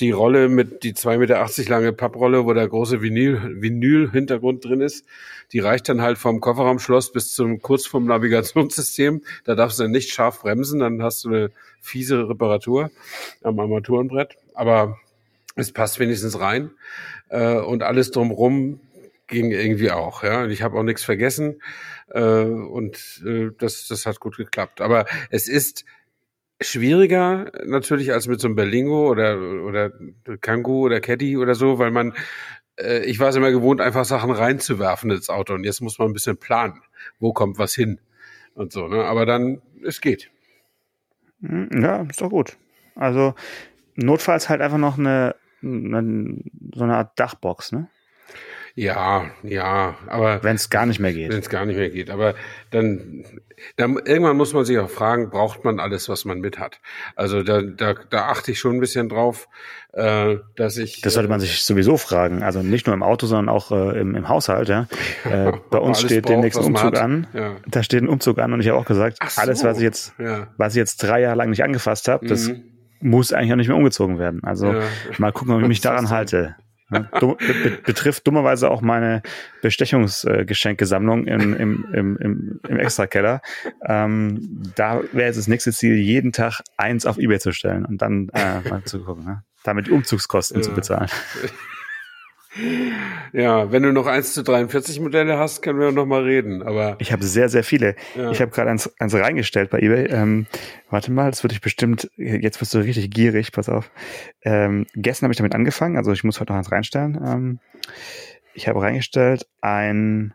[0.00, 5.04] die Rolle mit die 2,80 Meter lange Papprolle, wo der große Vinyl, Vinyl-Hintergrund drin ist,
[5.52, 9.22] die reicht dann halt vom Kofferraumschloss bis zum kurz vom Navigationssystem.
[9.44, 12.90] Da darfst du dann nicht scharf bremsen, dann hast du eine fiese Reparatur
[13.42, 14.36] am Armaturenbrett.
[14.54, 14.98] Aber
[15.56, 16.70] es passt wenigstens rein.
[17.28, 18.80] Äh, und alles drumrum
[19.32, 20.22] ging irgendwie auch.
[20.22, 21.60] Ja, und ich habe auch nichts vergessen.
[22.08, 24.80] Äh, und äh, das, das hat gut geklappt.
[24.80, 25.84] Aber es ist
[26.60, 29.90] schwieriger natürlich als mit so einem Berlingo oder oder
[30.40, 32.14] Kangoo oder Caddy oder so, weil man
[32.78, 36.08] äh, ich war es immer gewohnt, einfach Sachen reinzuwerfen ins Auto und jetzt muss man
[36.08, 36.80] ein bisschen planen,
[37.18, 37.98] wo kommt was hin
[38.54, 38.86] und so.
[38.86, 39.02] Ne?
[39.04, 40.30] Aber dann es geht.
[41.40, 42.56] Hm, ja, ist doch gut.
[42.94, 43.34] Also
[43.96, 46.36] notfalls halt einfach noch eine, eine
[46.74, 47.88] so eine Art Dachbox, ne?
[48.74, 51.30] Ja, ja, aber wenn es gar nicht mehr geht.
[51.30, 52.34] Wenn es gar nicht mehr geht, aber
[52.70, 53.24] dann,
[53.76, 56.80] dann irgendwann muss man sich auch fragen, braucht man alles, was man mit hat?
[57.14, 59.48] Also da, da, da achte ich schon ein bisschen drauf,
[59.92, 61.02] äh, dass ich.
[61.02, 62.42] Das sollte man sich sowieso fragen.
[62.42, 64.68] Also nicht nur im Auto, sondern auch äh, im, im Haushalt.
[64.68, 64.88] Ja.
[65.24, 67.26] Äh, bei uns steht der nächste Umzug an.
[67.32, 67.56] Ja.
[67.66, 69.40] Da steht ein Umzug an und ich habe auch gesagt, so.
[69.40, 70.48] alles, was ich jetzt, ja.
[70.56, 72.64] was ich jetzt drei Jahre lang nicht angefasst habe, das mhm.
[73.00, 74.42] muss eigentlich auch nicht mehr umgezogen werden.
[74.42, 74.82] Also ja.
[75.18, 76.56] mal gucken, ob ich mich daran halte.
[76.92, 77.08] Ne?
[77.84, 79.22] betrifft dummerweise auch meine
[79.62, 83.40] Bestechungsgeschenkesammlung im, im, im, im, im Extrakeller.
[83.84, 88.02] Ähm, da wäre jetzt das nächste Ziel, jeden Tag eins auf Ebay zu stellen und
[88.02, 89.42] dann äh, mal zu gucken, ne?
[89.64, 90.62] damit Umzugskosten ja.
[90.62, 91.08] zu bezahlen.
[93.32, 96.62] Ja, wenn du noch 1 zu 43 Modelle hast, können wir noch mal reden.
[96.62, 97.96] Aber ich habe sehr, sehr viele.
[98.14, 98.30] Ja.
[98.30, 100.06] Ich habe gerade eins, eins reingestellt bei eBay.
[100.06, 100.46] Ähm,
[100.90, 102.10] warte mal, das würde ich bestimmt.
[102.16, 103.52] Jetzt wirst du richtig gierig.
[103.52, 103.90] Pass auf.
[104.42, 105.96] Ähm, gestern habe ich damit angefangen.
[105.96, 107.18] Also ich muss heute noch eins reinstellen.
[107.24, 107.60] Ähm,
[108.54, 110.34] ich habe reingestellt ein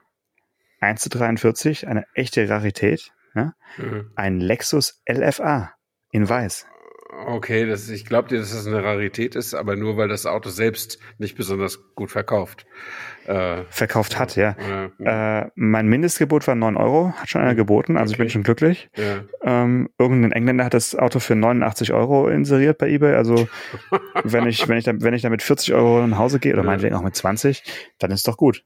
[0.80, 3.12] 1 zu 43, eine echte Rarität.
[3.36, 3.54] Ja?
[3.78, 4.12] Mhm.
[4.16, 5.72] Ein Lexus LFA
[6.12, 6.66] in Weiß.
[7.26, 10.50] Okay, das, ich glaube dir, dass das eine Rarität ist, aber nur weil das Auto
[10.50, 12.68] selbst nicht besonders gut verkauft.
[13.26, 14.56] Äh, verkauft hat, ja.
[15.00, 15.42] ja.
[15.42, 17.58] Äh, mein Mindestgebot war 9 Euro, hat schon einer mhm.
[17.58, 18.14] geboten, also okay.
[18.14, 18.90] ich bin schon glücklich.
[18.96, 19.24] Ja.
[19.42, 23.16] Ähm, irgendein Engländer hat das Auto für 89 Euro inseriert bei eBay.
[23.16, 23.48] Also
[24.24, 26.68] wenn ich, wenn ich, da, wenn ich damit 40 Euro nach Hause gehe oder ja.
[26.68, 27.64] meinetwegen auch mit 20,
[27.98, 28.64] dann ist doch gut.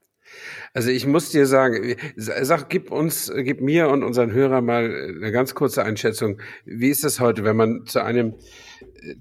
[0.74, 5.30] Also ich muss dir sagen, sag, gib uns, gib mir und unseren Hörern mal eine
[5.30, 6.40] ganz kurze Einschätzung.
[6.64, 8.36] Wie ist es heute, wenn man zu einem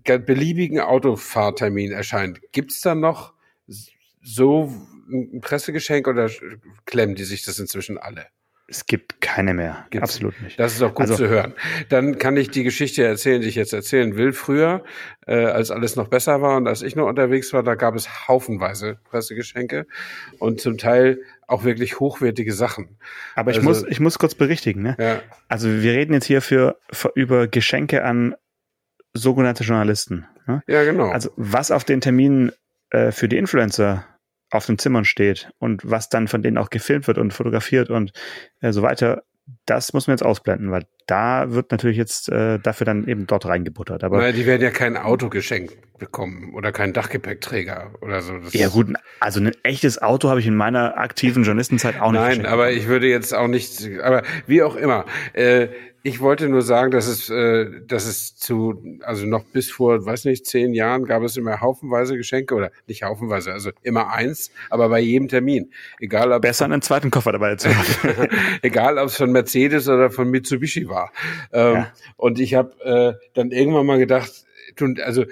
[0.05, 2.39] äh, beliebigen Autofahrtermin erscheint?
[2.53, 3.33] Gibt es da noch
[4.21, 4.73] so
[5.11, 6.29] ein Pressegeschenk oder
[6.85, 8.27] klemmen die sich das inzwischen alle?
[8.71, 9.85] Es gibt keine mehr.
[9.89, 10.15] Gibt's?
[10.15, 10.57] Absolut nicht.
[10.57, 11.53] Das ist auch gut also, zu hören.
[11.89, 14.31] Dann kann ich die Geschichte erzählen, die ich jetzt erzählen will.
[14.31, 14.85] Früher,
[15.27, 18.29] äh, als alles noch besser war und als ich noch unterwegs war, da gab es
[18.29, 19.87] haufenweise Pressegeschenke
[20.39, 22.97] und zum Teil auch wirklich hochwertige Sachen.
[23.35, 24.83] Aber ich also, muss, ich muss kurz berichtigen.
[24.83, 24.95] Ne?
[24.97, 25.21] Ja.
[25.49, 28.35] Also wir reden jetzt hier für, für über Geschenke an
[29.13, 30.27] sogenannte Journalisten.
[30.47, 30.63] Ne?
[30.67, 31.09] Ja, genau.
[31.09, 32.53] Also was auf den Terminen
[32.89, 34.05] äh, für die Influencer
[34.51, 38.11] auf den Zimmern steht und was dann von denen auch gefilmt wird und fotografiert und
[38.59, 39.23] äh, so weiter,
[39.65, 43.45] das muss man jetzt ausblenden, weil da wird natürlich jetzt äh, dafür dann eben dort
[43.45, 44.03] reingebuttert.
[44.03, 48.37] Aber naja, die werden ja kein Auto geschenkt bekommen oder kein Dachgepäckträger oder so.
[48.37, 48.87] Das ja gut,
[49.19, 52.21] also ein echtes Auto habe ich in meiner aktiven Journalistenzeit auch nicht.
[52.21, 55.05] Nein, aber ich würde jetzt auch nicht, aber wie auch immer.
[55.33, 55.67] Äh,
[56.03, 60.25] ich wollte nur sagen, dass es, äh, dass es zu, also noch bis vor, weiß
[60.25, 64.89] nicht, zehn Jahren gab es immer haufenweise Geschenke oder nicht haufenweise, also immer eins, aber
[64.89, 65.71] bei jedem Termin.
[65.99, 68.27] Egal ob besser einen zweiten Koffer dabei zu haben.
[68.61, 71.11] Egal, ob es von Mercedes oder von Mitsubishi war.
[71.51, 71.93] Ähm, ja.
[72.17, 74.45] Und ich habe äh, dann irgendwann mal gedacht,
[75.03, 75.25] also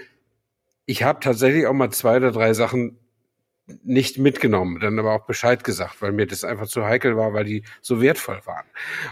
[0.86, 3.00] ich habe tatsächlich auch mal zwei oder drei Sachen
[3.84, 7.44] nicht mitgenommen, dann aber auch Bescheid gesagt, weil mir das einfach zu heikel war, weil
[7.44, 8.66] die so wertvoll waren.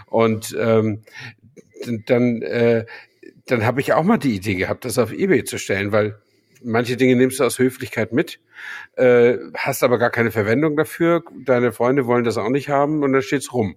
[0.06, 1.02] Und ähm,
[2.06, 2.86] dann, äh,
[3.46, 6.18] dann habe ich auch mal die Idee gehabt, das auf eBay zu stellen, weil
[6.62, 8.40] manche Dinge nimmst du aus Höflichkeit mit,
[8.96, 11.22] äh, hast aber gar keine Verwendung dafür.
[11.44, 13.76] Deine Freunde wollen das auch nicht haben und dann steht's rum.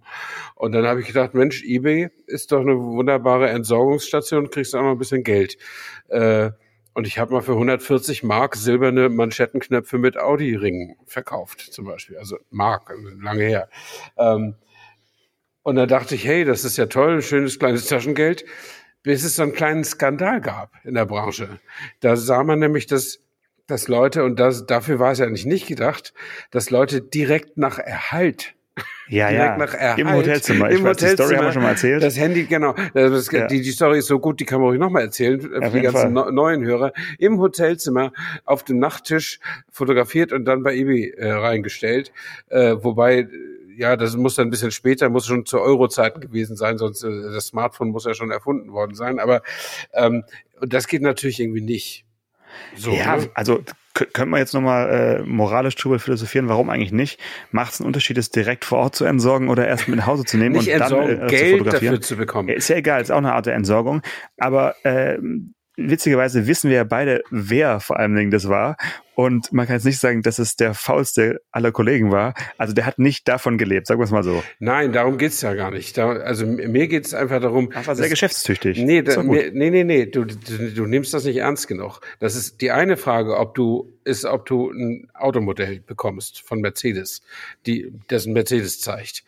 [0.56, 4.92] Und dann habe ich gedacht, Mensch, eBay ist doch eine wunderbare Entsorgungsstation, kriegst auch noch
[4.92, 5.58] ein bisschen Geld.
[6.10, 6.52] Äh,
[6.94, 12.18] und ich habe mal für 140 Mark silberne Manschettenknöpfe mit Audi-Ringen verkauft, zum Beispiel.
[12.18, 13.70] Also Mark, lange her.
[14.18, 14.56] Ähm,
[15.64, 18.46] und da dachte ich, hey, das ist ja toll, schönes kleines Taschengeld,
[19.04, 21.60] bis es so einen kleinen Skandal gab in der Branche.
[22.00, 23.20] Da sah man nämlich, dass,
[23.68, 26.14] dass Leute, und das, dafür war es ja eigentlich nicht gedacht,
[26.52, 28.56] dass Leute direkt nach Erhalt
[29.12, 29.58] ja, ja.
[29.58, 30.70] Nach Erhalt, Im Hotelzimmer.
[30.72, 31.10] Ich Im weiß, Hotelzimmer.
[31.10, 32.02] Die Story haben wir schon mal erzählt.
[32.02, 32.76] Das Handy, genau.
[32.94, 33.48] Das, ja.
[33.48, 36.14] die, die Story ist so gut, die kann man euch nochmal erzählen für die ganzen
[36.14, 36.32] Fall.
[36.32, 36.94] neuen Hörer.
[37.20, 38.14] Im Hotelzimmer
[38.46, 42.14] auf dem Nachttisch fotografiert und dann bei eBay äh, reingestellt.
[42.48, 43.28] Äh, wobei
[43.78, 47.10] ja, das muss dann ein bisschen später, muss schon zu Euro-Zeiten gewesen sein, sonst äh,
[47.10, 49.20] das Smartphone muss ja schon erfunden worden sein.
[49.20, 49.42] Aber
[49.94, 50.24] ähm,
[50.62, 52.06] das geht natürlich irgendwie nicht.
[52.76, 53.30] So, ja, ne?
[53.34, 57.20] also können wir jetzt nochmal äh, moralisch drüber philosophieren, warum eigentlich nicht?
[57.52, 60.24] Macht es einen Unterschied, es direkt vor Ort zu entsorgen oder erst mit nach Hause
[60.24, 61.66] zu nehmen und dann äh, Geld zu fotografieren?
[61.66, 62.50] dafür zu bekommen?
[62.50, 64.02] Ist ja egal, ist auch eine Art der Entsorgung.
[64.38, 65.18] Aber äh,
[65.90, 68.78] witzigerweise wissen wir ja beide, wer vor allen Dingen das war.
[69.14, 72.34] Und man kann jetzt nicht sagen, dass es der faulste aller Kollegen war.
[72.58, 74.42] Also der hat nicht davon gelebt, sagen wir es mal so.
[74.60, 75.98] Nein, darum geht's ja gar nicht.
[75.98, 77.72] Da, also mir geht's einfach darum.
[77.72, 78.80] Er war sehr geschäftstüchtig.
[78.80, 80.06] Nee, da, mir, nee, nee, nee.
[80.06, 82.00] Du, du, du nimmst das nicht ernst genug.
[82.20, 87.22] Das ist die eine Frage, ob du ist, ob du ein Automodell bekommst von Mercedes,
[87.68, 89.24] die das ein Mercedes zeigt,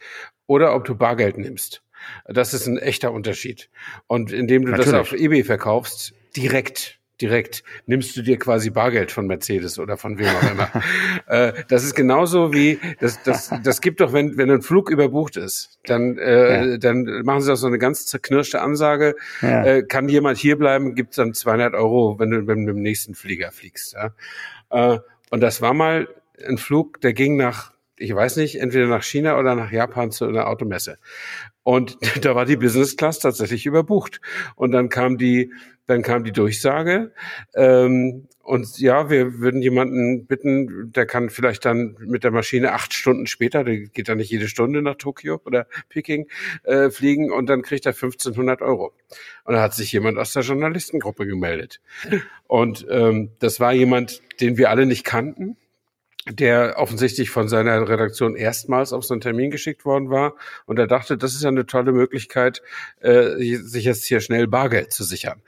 [0.48, 1.84] oder ob du Bargeld nimmst.
[2.26, 3.70] Das ist ein echter Unterschied.
[4.08, 4.92] Und indem du Natürlich.
[4.92, 10.18] das auf eBay verkaufst, direkt direkt nimmst du dir quasi Bargeld von Mercedes oder von
[10.18, 10.70] wem auch immer.
[11.28, 15.38] äh, das ist genauso wie, das, das, das gibt doch, wenn, wenn ein Flug überbucht
[15.38, 16.78] ist, dann, äh, ja.
[16.78, 19.64] dann machen sie auch so eine ganz zerknirschte Ansage, ja.
[19.64, 23.52] äh, kann jemand hierbleiben, gibt's dann 200 Euro, wenn du, wenn du im nächsten Flieger
[23.52, 23.94] fliegst.
[23.94, 24.14] Ja?
[24.70, 26.10] Äh, und das war mal
[26.46, 30.26] ein Flug, der ging nach ich weiß nicht, entweder nach China oder nach Japan zu
[30.26, 30.98] einer Automesse.
[31.64, 34.22] Und da war die Business Class tatsächlich überbucht.
[34.56, 35.52] Und dann kam die,
[35.88, 37.14] dann kam die Durchsage.
[37.56, 42.94] Ähm, und ja, wir würden jemanden bitten, der kann vielleicht dann mit der Maschine acht
[42.94, 46.28] Stunden später, der geht dann nicht jede Stunde nach Tokio oder Peking
[46.64, 48.92] äh, fliegen und dann kriegt er 1500 Euro.
[49.46, 51.80] Und da hat sich jemand aus der Journalistengruppe gemeldet.
[52.46, 55.56] Und ähm, das war jemand, den wir alle nicht kannten
[56.30, 60.36] der offensichtlich von seiner Redaktion erstmals auf so einen Termin geschickt worden war.
[60.66, 62.62] Und er dachte, das ist ja eine tolle Möglichkeit,
[63.02, 65.42] äh, sich jetzt hier schnell Bargeld zu sichern.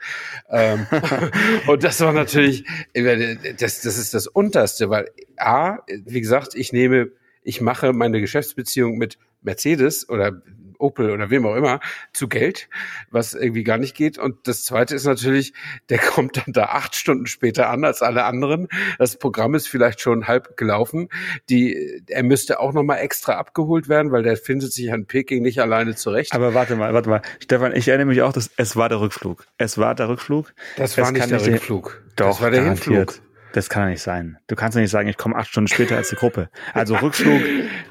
[0.50, 0.86] Ähm,
[1.66, 7.10] und das war natürlich, das, das ist das Unterste, weil A, wie gesagt, ich nehme,
[7.42, 10.42] ich mache meine Geschäftsbeziehung mit Mercedes oder
[10.78, 11.80] Opel oder wem auch immer
[12.12, 12.68] zu Geld,
[13.10, 14.18] was irgendwie gar nicht geht.
[14.18, 15.52] Und das Zweite ist natürlich,
[15.88, 18.68] der kommt dann da acht Stunden später an als alle anderen.
[18.98, 21.08] Das Programm ist vielleicht schon halb gelaufen.
[21.48, 25.60] Die, er müsste auch nochmal extra abgeholt werden, weil der findet sich an Peking nicht
[25.60, 26.34] alleine zurecht.
[26.34, 27.22] Aber warte mal, warte mal.
[27.40, 29.46] Stefan, ich erinnere mich auch, dass es war der Rückflug.
[29.58, 30.52] Es war der Rückflug.
[30.76, 32.02] Das war nicht der Rückflug.
[32.16, 33.10] Doch, das war der garantiert.
[33.10, 33.26] Hinflug.
[33.56, 34.36] Das kann ja nicht sein.
[34.48, 36.50] Du kannst ja nicht sagen, ich komme acht Stunden später als die Gruppe.
[36.74, 37.40] Also Rückflug,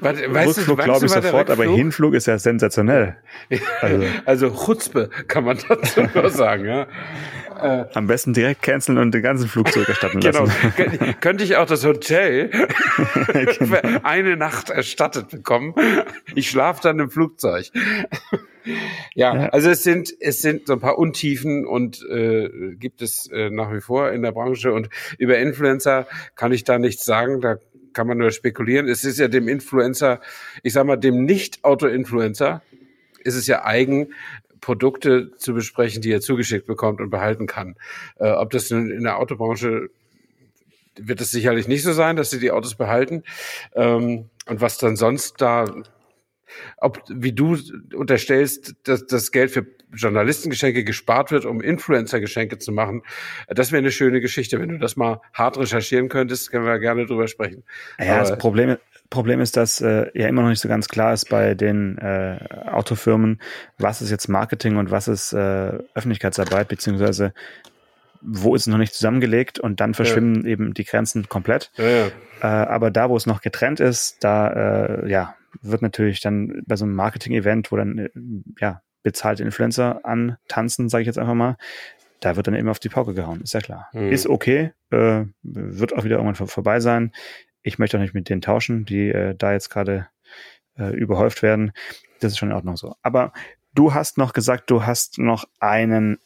[0.00, 3.16] Rückflug glaube ich sofort, aber Hinflug ist ja sensationell.
[3.80, 6.66] Also, also Chutzpe kann man dazu nur sagen.
[6.66, 6.86] Ja.
[7.60, 10.52] Äh, Am besten direkt canceln und den ganzen Flug zurückerstatten lassen.
[10.76, 11.14] Genau.
[11.20, 15.74] Könnte ich auch das Hotel für eine Nacht erstattet bekommen?
[16.36, 17.72] Ich schlafe dann im Flugzeug.
[19.14, 23.30] Ja, ja, also es sind es sind so ein paar Untiefen und äh, gibt es
[23.30, 27.40] äh, nach wie vor in der Branche und über Influencer kann ich da nichts sagen.
[27.40, 27.56] Da
[27.92, 28.88] kann man nur spekulieren.
[28.88, 30.20] Es ist ja dem Influencer,
[30.62, 32.62] ich sag mal dem Nicht-Auto-Influencer,
[33.24, 34.08] ist es ja eigen,
[34.60, 37.76] Produkte zu besprechen, die er zugeschickt bekommt und behalten kann.
[38.16, 39.90] Äh, ob das in, in der Autobranche
[40.98, 43.22] wird es sicherlich nicht so sein, dass sie die Autos behalten.
[43.74, 45.66] Ähm, und was dann sonst da
[46.78, 47.56] ob, wie du
[47.94, 53.02] unterstellst, dass das Geld für Journalistengeschenke gespart wird, um Influencer-Geschenke zu machen.
[53.48, 54.60] Das wäre eine schöne Geschichte.
[54.60, 57.64] Wenn du das mal hart recherchieren könntest, können wir gerne drüber sprechen.
[57.98, 58.76] Ja, Aber das Problem,
[59.10, 62.38] Problem ist, dass äh, ja immer noch nicht so ganz klar ist bei den äh,
[62.66, 63.40] Autofirmen,
[63.78, 67.32] was ist jetzt Marketing und was ist äh, Öffentlichkeitsarbeit, beziehungsweise
[68.22, 70.50] wo ist es noch nicht zusammengelegt und dann verschwimmen ja.
[70.50, 71.70] eben die Grenzen komplett.
[71.76, 72.06] Ja, ja.
[72.40, 76.76] Äh, aber da, wo es noch getrennt ist, da äh, ja, wird natürlich dann bei
[76.76, 78.10] so einem Marketing-Event, wo dann äh,
[78.60, 81.56] ja bezahlte Influencer antanzen, sage ich jetzt einfach mal,
[82.20, 83.88] da wird dann immer auf die Pauke gehauen, ist ja klar.
[83.92, 84.10] Mhm.
[84.10, 87.12] Ist okay, äh, wird auch wieder irgendwann vor, vorbei sein.
[87.62, 90.08] Ich möchte auch nicht mit denen tauschen, die äh, da jetzt gerade
[90.78, 91.72] äh, überhäuft werden.
[92.20, 92.94] Das ist schon in Ordnung so.
[93.02, 93.32] Aber
[93.74, 96.18] du hast noch gesagt, du hast noch einen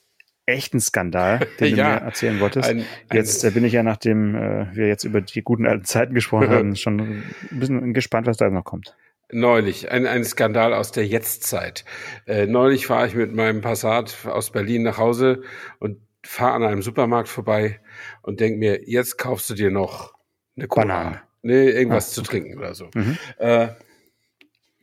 [0.46, 2.68] echten Skandal, den ja, du mir erzählen wolltest.
[2.68, 5.84] Ein, ein, jetzt äh, bin ich ja, nachdem äh, wir jetzt über die guten alten
[5.84, 8.96] Zeiten gesprochen haben, schon ein bisschen gespannt, was da noch kommt.
[9.32, 11.84] Neulich, ein, ein Skandal aus der Jetztzeit.
[12.26, 15.42] Äh, neulich fahre ich mit meinem Passat aus Berlin nach Hause
[15.78, 17.80] und fahre an einem Supermarkt vorbei
[18.22, 20.12] und denk mir, jetzt kaufst du dir noch
[20.56, 20.86] eine Cola.
[20.86, 21.22] Banane.
[21.42, 22.14] Nee, irgendwas ah.
[22.14, 22.90] zu trinken oder so.
[22.94, 23.16] Mhm.
[23.38, 23.68] Äh,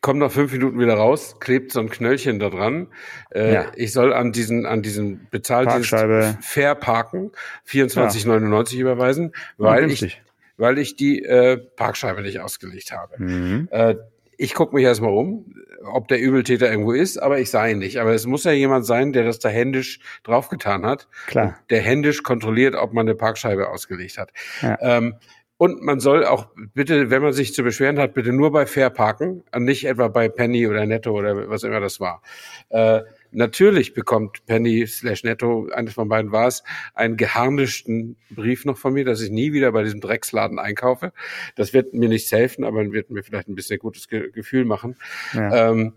[0.02, 2.88] komm nach fünf Minuten wieder raus, klebt so ein Knöllchen da dran.
[3.32, 3.72] Äh, ja.
[3.76, 5.94] Ich soll an diesen, an diesen Bezahldienst
[6.42, 7.32] fair parken,
[7.68, 8.82] 24,99 ja.
[8.82, 10.22] überweisen, weil ich,
[10.58, 13.22] weil ich die äh, Parkscheibe nicht ausgelegt habe.
[13.22, 13.68] Mhm.
[13.72, 13.96] Äh,
[14.38, 18.00] ich gucke mich erstmal um, ob der Übeltäter irgendwo ist, aber ich sah ihn nicht.
[18.00, 21.08] Aber es muss ja jemand sein, der das da händisch draufgetan hat.
[21.26, 21.58] Klar.
[21.70, 24.32] Der händisch kontrolliert, ob man eine Parkscheibe ausgelegt hat.
[24.62, 24.78] Ja.
[24.82, 25.16] Ähm,
[25.58, 28.92] und man soll auch bitte, wenn man sich zu beschweren hat, bitte nur bei Fair
[28.92, 32.22] parken und nicht etwa bei Penny oder Netto oder was immer das war.
[32.70, 36.64] Äh, Natürlich bekommt Penny slash Netto, eines von beiden war es,
[36.94, 41.14] einen geharnischten Brief noch von mir, dass ich nie wieder bei diesem Drecksladen einkaufe.
[41.56, 44.96] Das wird mir nichts helfen, aber wird mir vielleicht ein bisschen gutes Ge Gefühl machen.
[45.34, 45.72] Ja.
[45.72, 45.94] Ähm,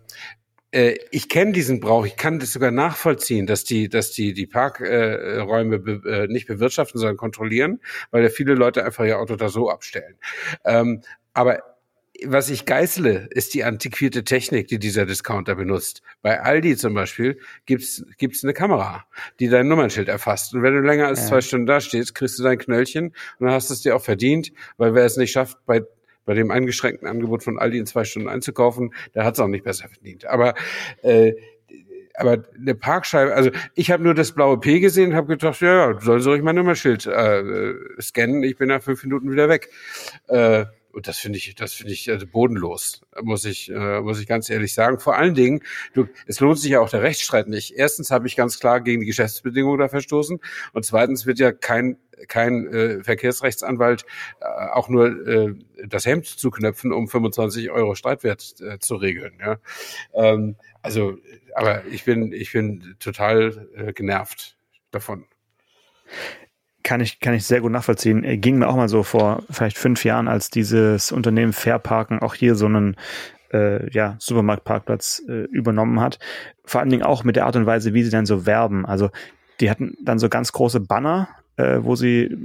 [0.71, 4.47] äh, ich kenne diesen Brauch, ich kann das sogar nachvollziehen, dass die, dass die die
[4.47, 9.35] Parkräume äh, be, äh, nicht bewirtschaften, sondern kontrollieren, weil ja viele Leute einfach ihr Auto
[9.35, 10.15] da so abstellen.
[10.65, 11.01] Ähm,
[11.33, 11.70] aber
[12.25, 16.01] was ich geißle, ist die antiquierte Technik, die dieser Discounter benutzt.
[16.21, 19.05] Bei Aldi zum Beispiel gibt's gibt's eine Kamera,
[19.39, 20.53] die dein Nummernschild erfasst.
[20.53, 21.27] Und wenn du länger als ja.
[21.27, 23.07] zwei Stunden da stehst, kriegst du dein Knöllchen
[23.39, 25.81] und dann hast du es dir auch verdient, weil wer es nicht schafft, bei
[26.23, 29.63] bei dem eingeschränkten Angebot von Aldi in zwei Stunden einzukaufen, der hat es auch nicht
[29.63, 30.25] besser verdient.
[30.25, 30.53] Aber
[31.01, 31.33] äh,
[32.13, 35.91] aber eine Parkscheibe, also ich habe nur das blaue P gesehen und habe gedacht, ja,
[35.91, 39.69] ja, soll soll ich mein Nummerschild äh, scannen, ich bin nach fünf Minuten wieder weg.
[40.27, 44.27] Äh, und das finde ich, das finde ich also bodenlos, muss ich, äh, muss ich
[44.27, 44.99] ganz ehrlich sagen.
[44.99, 45.61] Vor allen Dingen,
[45.93, 47.73] du, es lohnt sich ja auch der Rechtsstreit nicht.
[47.75, 50.39] Erstens habe ich ganz klar gegen die Geschäftsbedingungen da verstoßen
[50.73, 54.05] und zweitens wird ja kein kein äh, Verkehrsrechtsanwalt
[54.41, 55.55] äh, auch nur äh,
[55.87, 59.33] das Hemd zuknöpfen, um 25 Euro Streitwert äh, zu regeln.
[59.39, 59.57] Ja?
[60.13, 61.17] Ähm, also,
[61.55, 64.55] aber ich bin ich bin total äh, genervt
[64.91, 65.25] davon
[66.83, 68.41] kann ich, kann ich sehr gut nachvollziehen.
[68.41, 72.55] Ging mir auch mal so vor vielleicht fünf Jahren, als dieses Unternehmen Fairparken auch hier
[72.55, 72.95] so einen
[73.53, 76.19] äh, ja, Supermarktparkplatz äh, übernommen hat.
[76.65, 78.85] Vor allen Dingen auch mit der Art und Weise, wie sie dann so werben.
[78.85, 79.09] Also
[79.59, 82.35] die hatten dann so ganz große Banner, äh, wo sie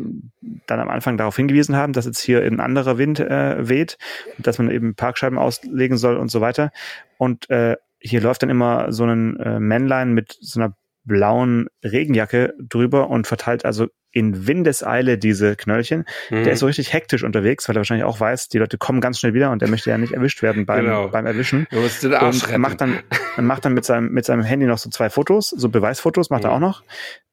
[0.67, 3.99] dann am Anfang darauf hingewiesen haben, dass jetzt hier ein anderer Wind äh, weht,
[4.39, 6.71] dass man eben Parkscheiben auslegen soll und so weiter.
[7.19, 10.75] Und äh, hier läuft dann immer so ein äh, Männlein mit so einer
[11.07, 16.05] blauen Regenjacke drüber und verteilt also in Windeseile diese Knöllchen.
[16.31, 16.45] Mhm.
[16.45, 19.21] Der ist so richtig hektisch unterwegs, weil er wahrscheinlich auch weiß, die Leute kommen ganz
[19.21, 21.09] schnell wieder und er möchte ja nicht erwischt werden beim, genau.
[21.09, 21.67] beim Erwischen.
[21.71, 23.01] Du musst den Arsch und macht dann,
[23.37, 26.49] macht dann mit seinem, mit seinem Handy noch so zwei Fotos, so Beweisfotos macht mhm.
[26.49, 26.83] er auch noch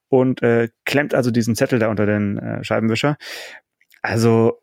[0.10, 3.18] und äh, klemmt also diesen Zettel da unter den äh, Scheibenwischer.
[4.04, 4.62] Also,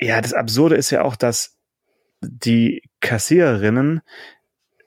[0.00, 1.56] ja, das Absurde ist ja auch, dass
[2.22, 4.00] die Kassiererinnen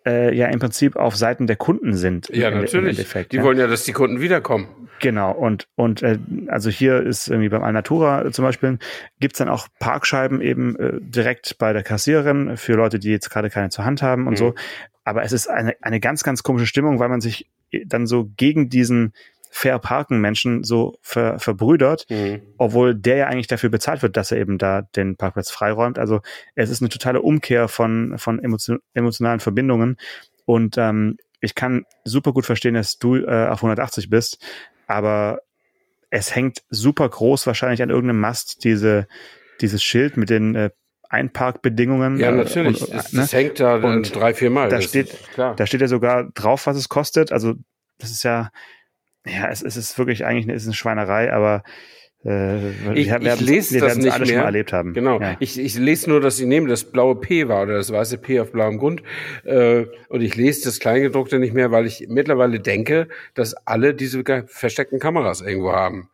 [0.06, 2.30] äh, ja im Prinzip auf Seiten der Kunden sind.
[2.30, 2.98] Ja, natürlich.
[3.32, 3.44] die ja.
[3.44, 4.68] wollen ja, dass die Kunden wiederkommen.
[5.00, 8.80] Genau, und, und äh, also hier ist irgendwie beim Alnatura zum Beispiel,
[9.20, 13.50] gibt's dann auch Parkscheiben eben äh, direkt bei der Kassiererin für Leute, die jetzt gerade
[13.50, 14.38] keine zur Hand haben und mhm.
[14.38, 14.56] so.
[15.04, 17.50] Aber es ist eine, eine ganz, ganz komische Stimmung, weil man sich
[17.86, 19.14] dann so gegen diesen
[19.58, 22.42] Fair Parken Menschen so ver, verbrüdert, mhm.
[22.58, 25.98] obwohl der ja eigentlich dafür bezahlt wird, dass er eben da den Parkplatz freiräumt.
[25.98, 26.20] Also
[26.56, 29.96] es ist eine totale Umkehr von, von emotion, emotionalen Verbindungen.
[30.44, 34.40] Und ähm, ich kann super gut verstehen, dass du äh, auf 180 bist,
[34.88, 35.40] aber
[36.10, 39.08] es hängt super groß wahrscheinlich an irgendeinem Mast diese,
[39.62, 40.70] dieses Schild mit den äh,
[41.08, 42.20] Einparkbedingungen.
[42.20, 42.82] Ja, natürlich.
[42.82, 43.22] Und, es, ne?
[43.22, 44.68] das hängt da und drei, vier Mal.
[44.68, 47.32] Da steht, da steht ja sogar drauf, was es kostet.
[47.32, 47.54] Also
[48.00, 48.52] das ist ja,
[49.26, 51.64] ja, es, es ist wirklich eigentlich eine, ist eine Schweinerei, aber
[52.26, 54.28] äh, ich, wir, ich lese das nicht alle mehr.
[54.28, 54.94] schon mal erlebt haben.
[54.94, 55.20] Genau.
[55.20, 55.38] Ja.
[55.40, 58.40] Ich, ich lese nur, dass sie nehmen das blaue P war oder das weiße P
[58.40, 59.04] auf blauem Grund.
[59.44, 64.24] Äh, und ich lese das Kleingedruckte nicht mehr, weil ich mittlerweile denke, dass alle diese
[64.48, 66.10] versteckten Kameras irgendwo haben.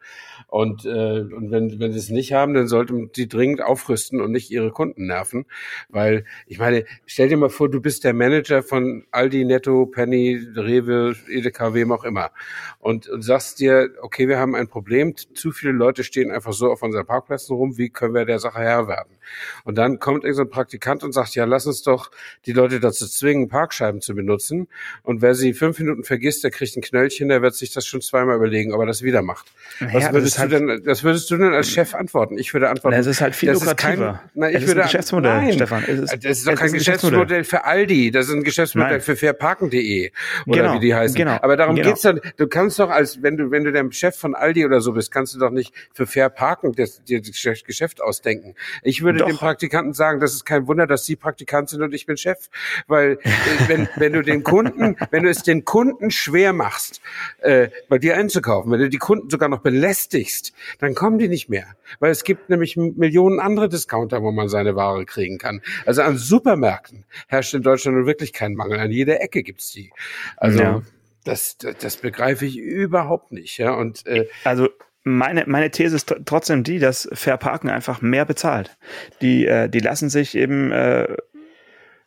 [0.52, 4.32] Und, äh, und wenn, wenn sie es nicht haben, dann sollten sie dringend aufrüsten und
[4.32, 5.46] nicht ihre Kunden nerven.
[5.88, 10.46] Weil, ich meine, stell dir mal vor, du bist der Manager von Aldi, Netto, Penny,
[10.54, 12.32] Rewe, Edeka, wem auch immer.
[12.80, 16.70] Und, und sagst dir, okay, wir haben ein Problem, zu viele Leute stehen einfach so
[16.70, 19.16] auf unseren Parkplätzen rum, wie können wir der Sache Herr werden?
[19.64, 22.12] Und dann kommt irgendein Praktikant und sagt, ja, lass uns doch
[22.46, 24.68] die Leute dazu zwingen, Parkscheiben zu benutzen.
[25.04, 28.02] Und wer sie fünf Minuten vergisst, der kriegt ein Knöllchen, der wird sich das schon
[28.02, 29.46] zweimal überlegen, ob er das wieder macht.
[29.80, 32.38] Was ja, würdest halt, du denn, das würdest du denn als Chef antworten?
[32.38, 32.98] Ich würde antworten.
[32.98, 34.14] Es ist halt viel das lukrativer.
[34.14, 35.84] Kein, na, ich es ist würde, ein Geschäftsmodell, nein, Stefan.
[35.88, 37.26] Es ist, das ist doch kein Geschäftsmodell.
[37.26, 38.12] Geschäftsmodell für Aldi.
[38.12, 39.02] Das ist ein Geschäftsmodell nein.
[39.02, 40.12] für fairparken.de.
[40.48, 41.16] Oder genau, wie die heißen.
[41.16, 41.88] Genau, Aber darum genau.
[41.88, 42.20] geht's dann.
[42.38, 45.12] Du kannst doch als, wenn du, wenn du der Chef von Aldi oder so bist,
[45.12, 47.32] kannst du doch nicht für Fairparken das, dir das
[47.66, 48.56] Geschäft ausdenken.
[48.84, 49.28] Ich würde doch.
[49.28, 52.50] dem Praktikanten sagen, das ist kein Wunder, dass Sie Praktikant sind und ich bin Chef.
[52.88, 53.30] Weil, äh,
[53.68, 57.02] wenn, wenn du den Kunden, wenn du es den Kunden schwer machst,
[57.40, 60.31] äh, bei dir einzukaufen, wenn du die Kunden sogar noch belästigst,
[60.80, 61.76] dann kommen die nicht mehr.
[62.00, 65.62] Weil es gibt nämlich Millionen andere Discounter, wo man seine Ware kriegen kann.
[65.86, 68.80] Also an Supermärkten herrscht in Deutschland nun wirklich kein Mangel.
[68.80, 69.92] An jeder Ecke gibt's die.
[70.38, 70.82] Also ja.
[71.24, 73.58] das, das, das begreife ich überhaupt nicht.
[73.58, 74.70] Ja, und äh, also
[75.04, 78.78] meine, meine These ist trotzdem die, dass Fair Parken einfach mehr bezahlt.
[79.22, 81.18] Die, äh, die lassen sich eben äh,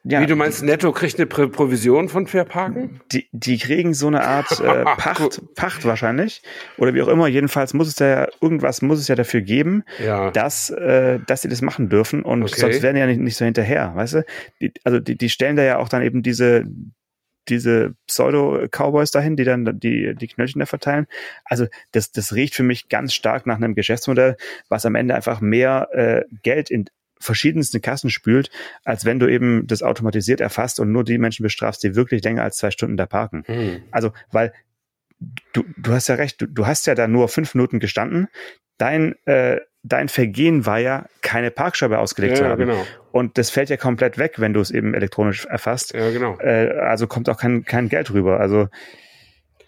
[0.07, 3.01] ja, Wie du meinst, Netto kriegt eine Provision von Fairparken?
[3.11, 6.43] Die, die kriegen so eine Art äh, Pacht, Pacht wahrscheinlich.
[6.77, 7.27] Oder wie auch immer.
[7.27, 10.31] Jedenfalls muss es ja, irgendwas muss es ja dafür geben, ja.
[10.31, 12.23] dass, äh, dass sie das machen dürfen.
[12.23, 12.61] Und okay.
[12.61, 14.25] sonst werden die ja nicht, nicht so hinterher, weißt du?
[14.61, 16.65] Die, also die, die stellen da ja auch dann eben diese,
[17.49, 21.07] diese Pseudo-Cowboys dahin, die dann die, die Knöllchen da verteilen.
[21.47, 24.37] Also das, das riecht für mich ganz stark nach einem Geschäftsmodell,
[24.69, 26.85] was am Ende einfach mehr äh, Geld in
[27.25, 28.51] verschiedenste Kassen spült,
[28.85, 32.43] als wenn du eben das automatisiert erfasst und nur die Menschen bestrafst, die wirklich länger
[32.43, 33.45] als zwei Stunden da parken.
[33.49, 33.83] Mhm.
[33.91, 34.53] Also, weil
[35.53, 38.29] du, du hast ja recht, du, du hast ja da nur fünf Minuten gestanden.
[38.79, 42.67] Dein, äh, dein Vergehen war ja, keine Parkscheibe ausgelegt ja, zu haben.
[42.67, 42.87] Genau.
[43.13, 45.95] Und das fällt ja komplett weg, wenn du es eben elektronisch erfasst.
[45.95, 46.39] Ja, genau.
[46.41, 48.41] Äh, also kommt auch kein, kein Geld rüber.
[48.41, 48.69] Also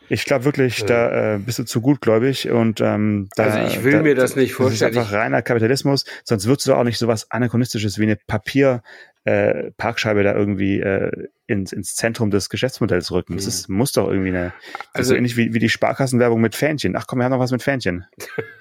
[0.09, 0.87] ich glaube wirklich, ja.
[0.87, 4.37] da äh, bist du zu gutgläubig und ähm, da, also ich will da, mir das
[4.37, 4.95] nicht vorstellen.
[4.95, 8.83] Das ist einfach reiner Kapitalismus, sonst würdest du auch nicht sowas anachronistisches wie eine Papier
[9.27, 11.11] äh, Parkscheibe da irgendwie äh,
[11.49, 13.35] ins, ins Zentrum des Geschäftsmodells rücken.
[13.35, 14.53] Das ist, muss doch irgendwie eine,
[14.93, 16.95] also so ähnlich wie, wie die Sparkassenwerbung mit Fähnchen.
[16.95, 18.07] Ach komm, wir haben noch was mit Fähnchen.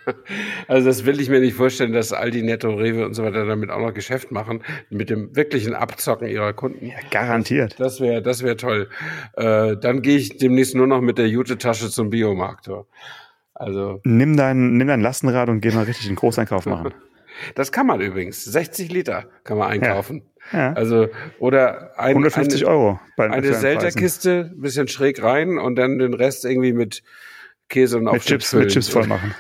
[0.67, 3.69] also das will ich mir nicht vorstellen, dass Aldi, Netto, Rewe und so weiter damit
[3.69, 6.87] auch noch Geschäft machen, mit dem wirklichen Abzocken ihrer Kunden.
[6.87, 7.79] Ja, garantiert.
[7.79, 8.89] Das wäre das wäre toll.
[9.33, 12.87] Äh, dann gehe ich demnächst nur noch mit der Jute-Tasche zum Biomarktor.
[13.53, 16.91] Also nimm dein, nimm dein Lastenrad und geh mal richtig einen Großeinkauf machen.
[17.53, 18.45] Das kann man übrigens.
[18.45, 20.23] 60 Liter kann man einkaufen.
[20.23, 20.34] Ja.
[20.51, 20.73] Ja.
[20.73, 21.07] Also,
[21.39, 22.99] oder ein, 150 eine, Euro.
[23.15, 27.03] Bei eine Selterkiste, bisschen schräg rein und dann den Rest irgendwie mit
[27.69, 29.33] Käse und mit Chips, mit Chips voll machen.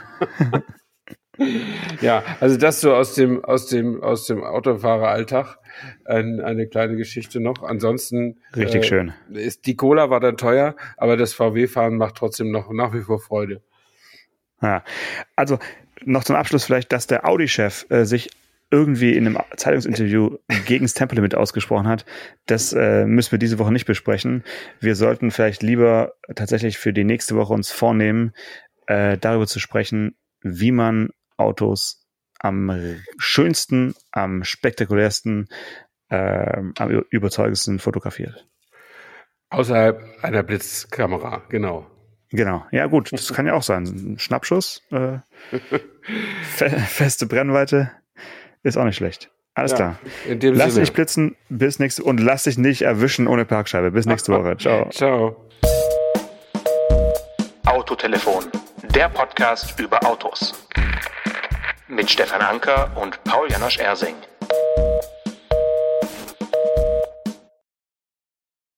[2.01, 5.57] ja, also das so aus dem, aus dem, aus dem Autofahreralltag.
[6.05, 7.63] Ein, eine kleine Geschichte noch.
[7.63, 8.39] Ansonsten.
[8.55, 9.13] Richtig äh, schön.
[9.31, 13.19] Ist, die Cola war dann teuer, aber das VW-Fahren macht trotzdem noch nach wie vor
[13.19, 13.61] Freude.
[14.61, 14.83] Ja,
[15.35, 15.59] also
[16.05, 18.29] noch zum Abschluss vielleicht, dass der Audi-Chef äh, sich
[18.71, 22.05] irgendwie in einem Zeitungsinterview gegen das Tempolimit ausgesprochen hat.
[22.45, 24.43] Das äh, müssen wir diese Woche nicht besprechen.
[24.79, 28.33] Wir sollten vielleicht lieber tatsächlich für die nächste Woche uns vornehmen,
[28.87, 32.05] äh, darüber zu sprechen, wie man Autos
[32.39, 32.71] am
[33.17, 35.47] schönsten, am spektakulärsten,
[36.09, 38.47] äh, am überzeugendsten fotografiert.
[39.49, 41.87] Außerhalb einer Blitzkamera, genau.
[42.29, 43.85] Genau, ja gut, das kann ja auch sein.
[43.85, 45.19] Ein Schnappschuss, äh,
[46.43, 47.91] fe feste Brennweite
[48.65, 49.29] ist auch nicht schlecht.
[49.53, 49.99] Alles ja, klar.
[50.27, 50.85] lass Sinne.
[50.85, 53.91] dich blitzen, bis nächste und lass dich nicht erwischen ohne Parkscheibe.
[53.91, 54.57] Bis nächste Woche.
[54.59, 54.89] Ciao.
[54.89, 55.45] Ciao.
[57.65, 58.45] Autotelefon,
[58.93, 60.67] der Podcast über Autos.
[61.87, 64.15] Mit Stefan Anker und Paul Janosch Ersing.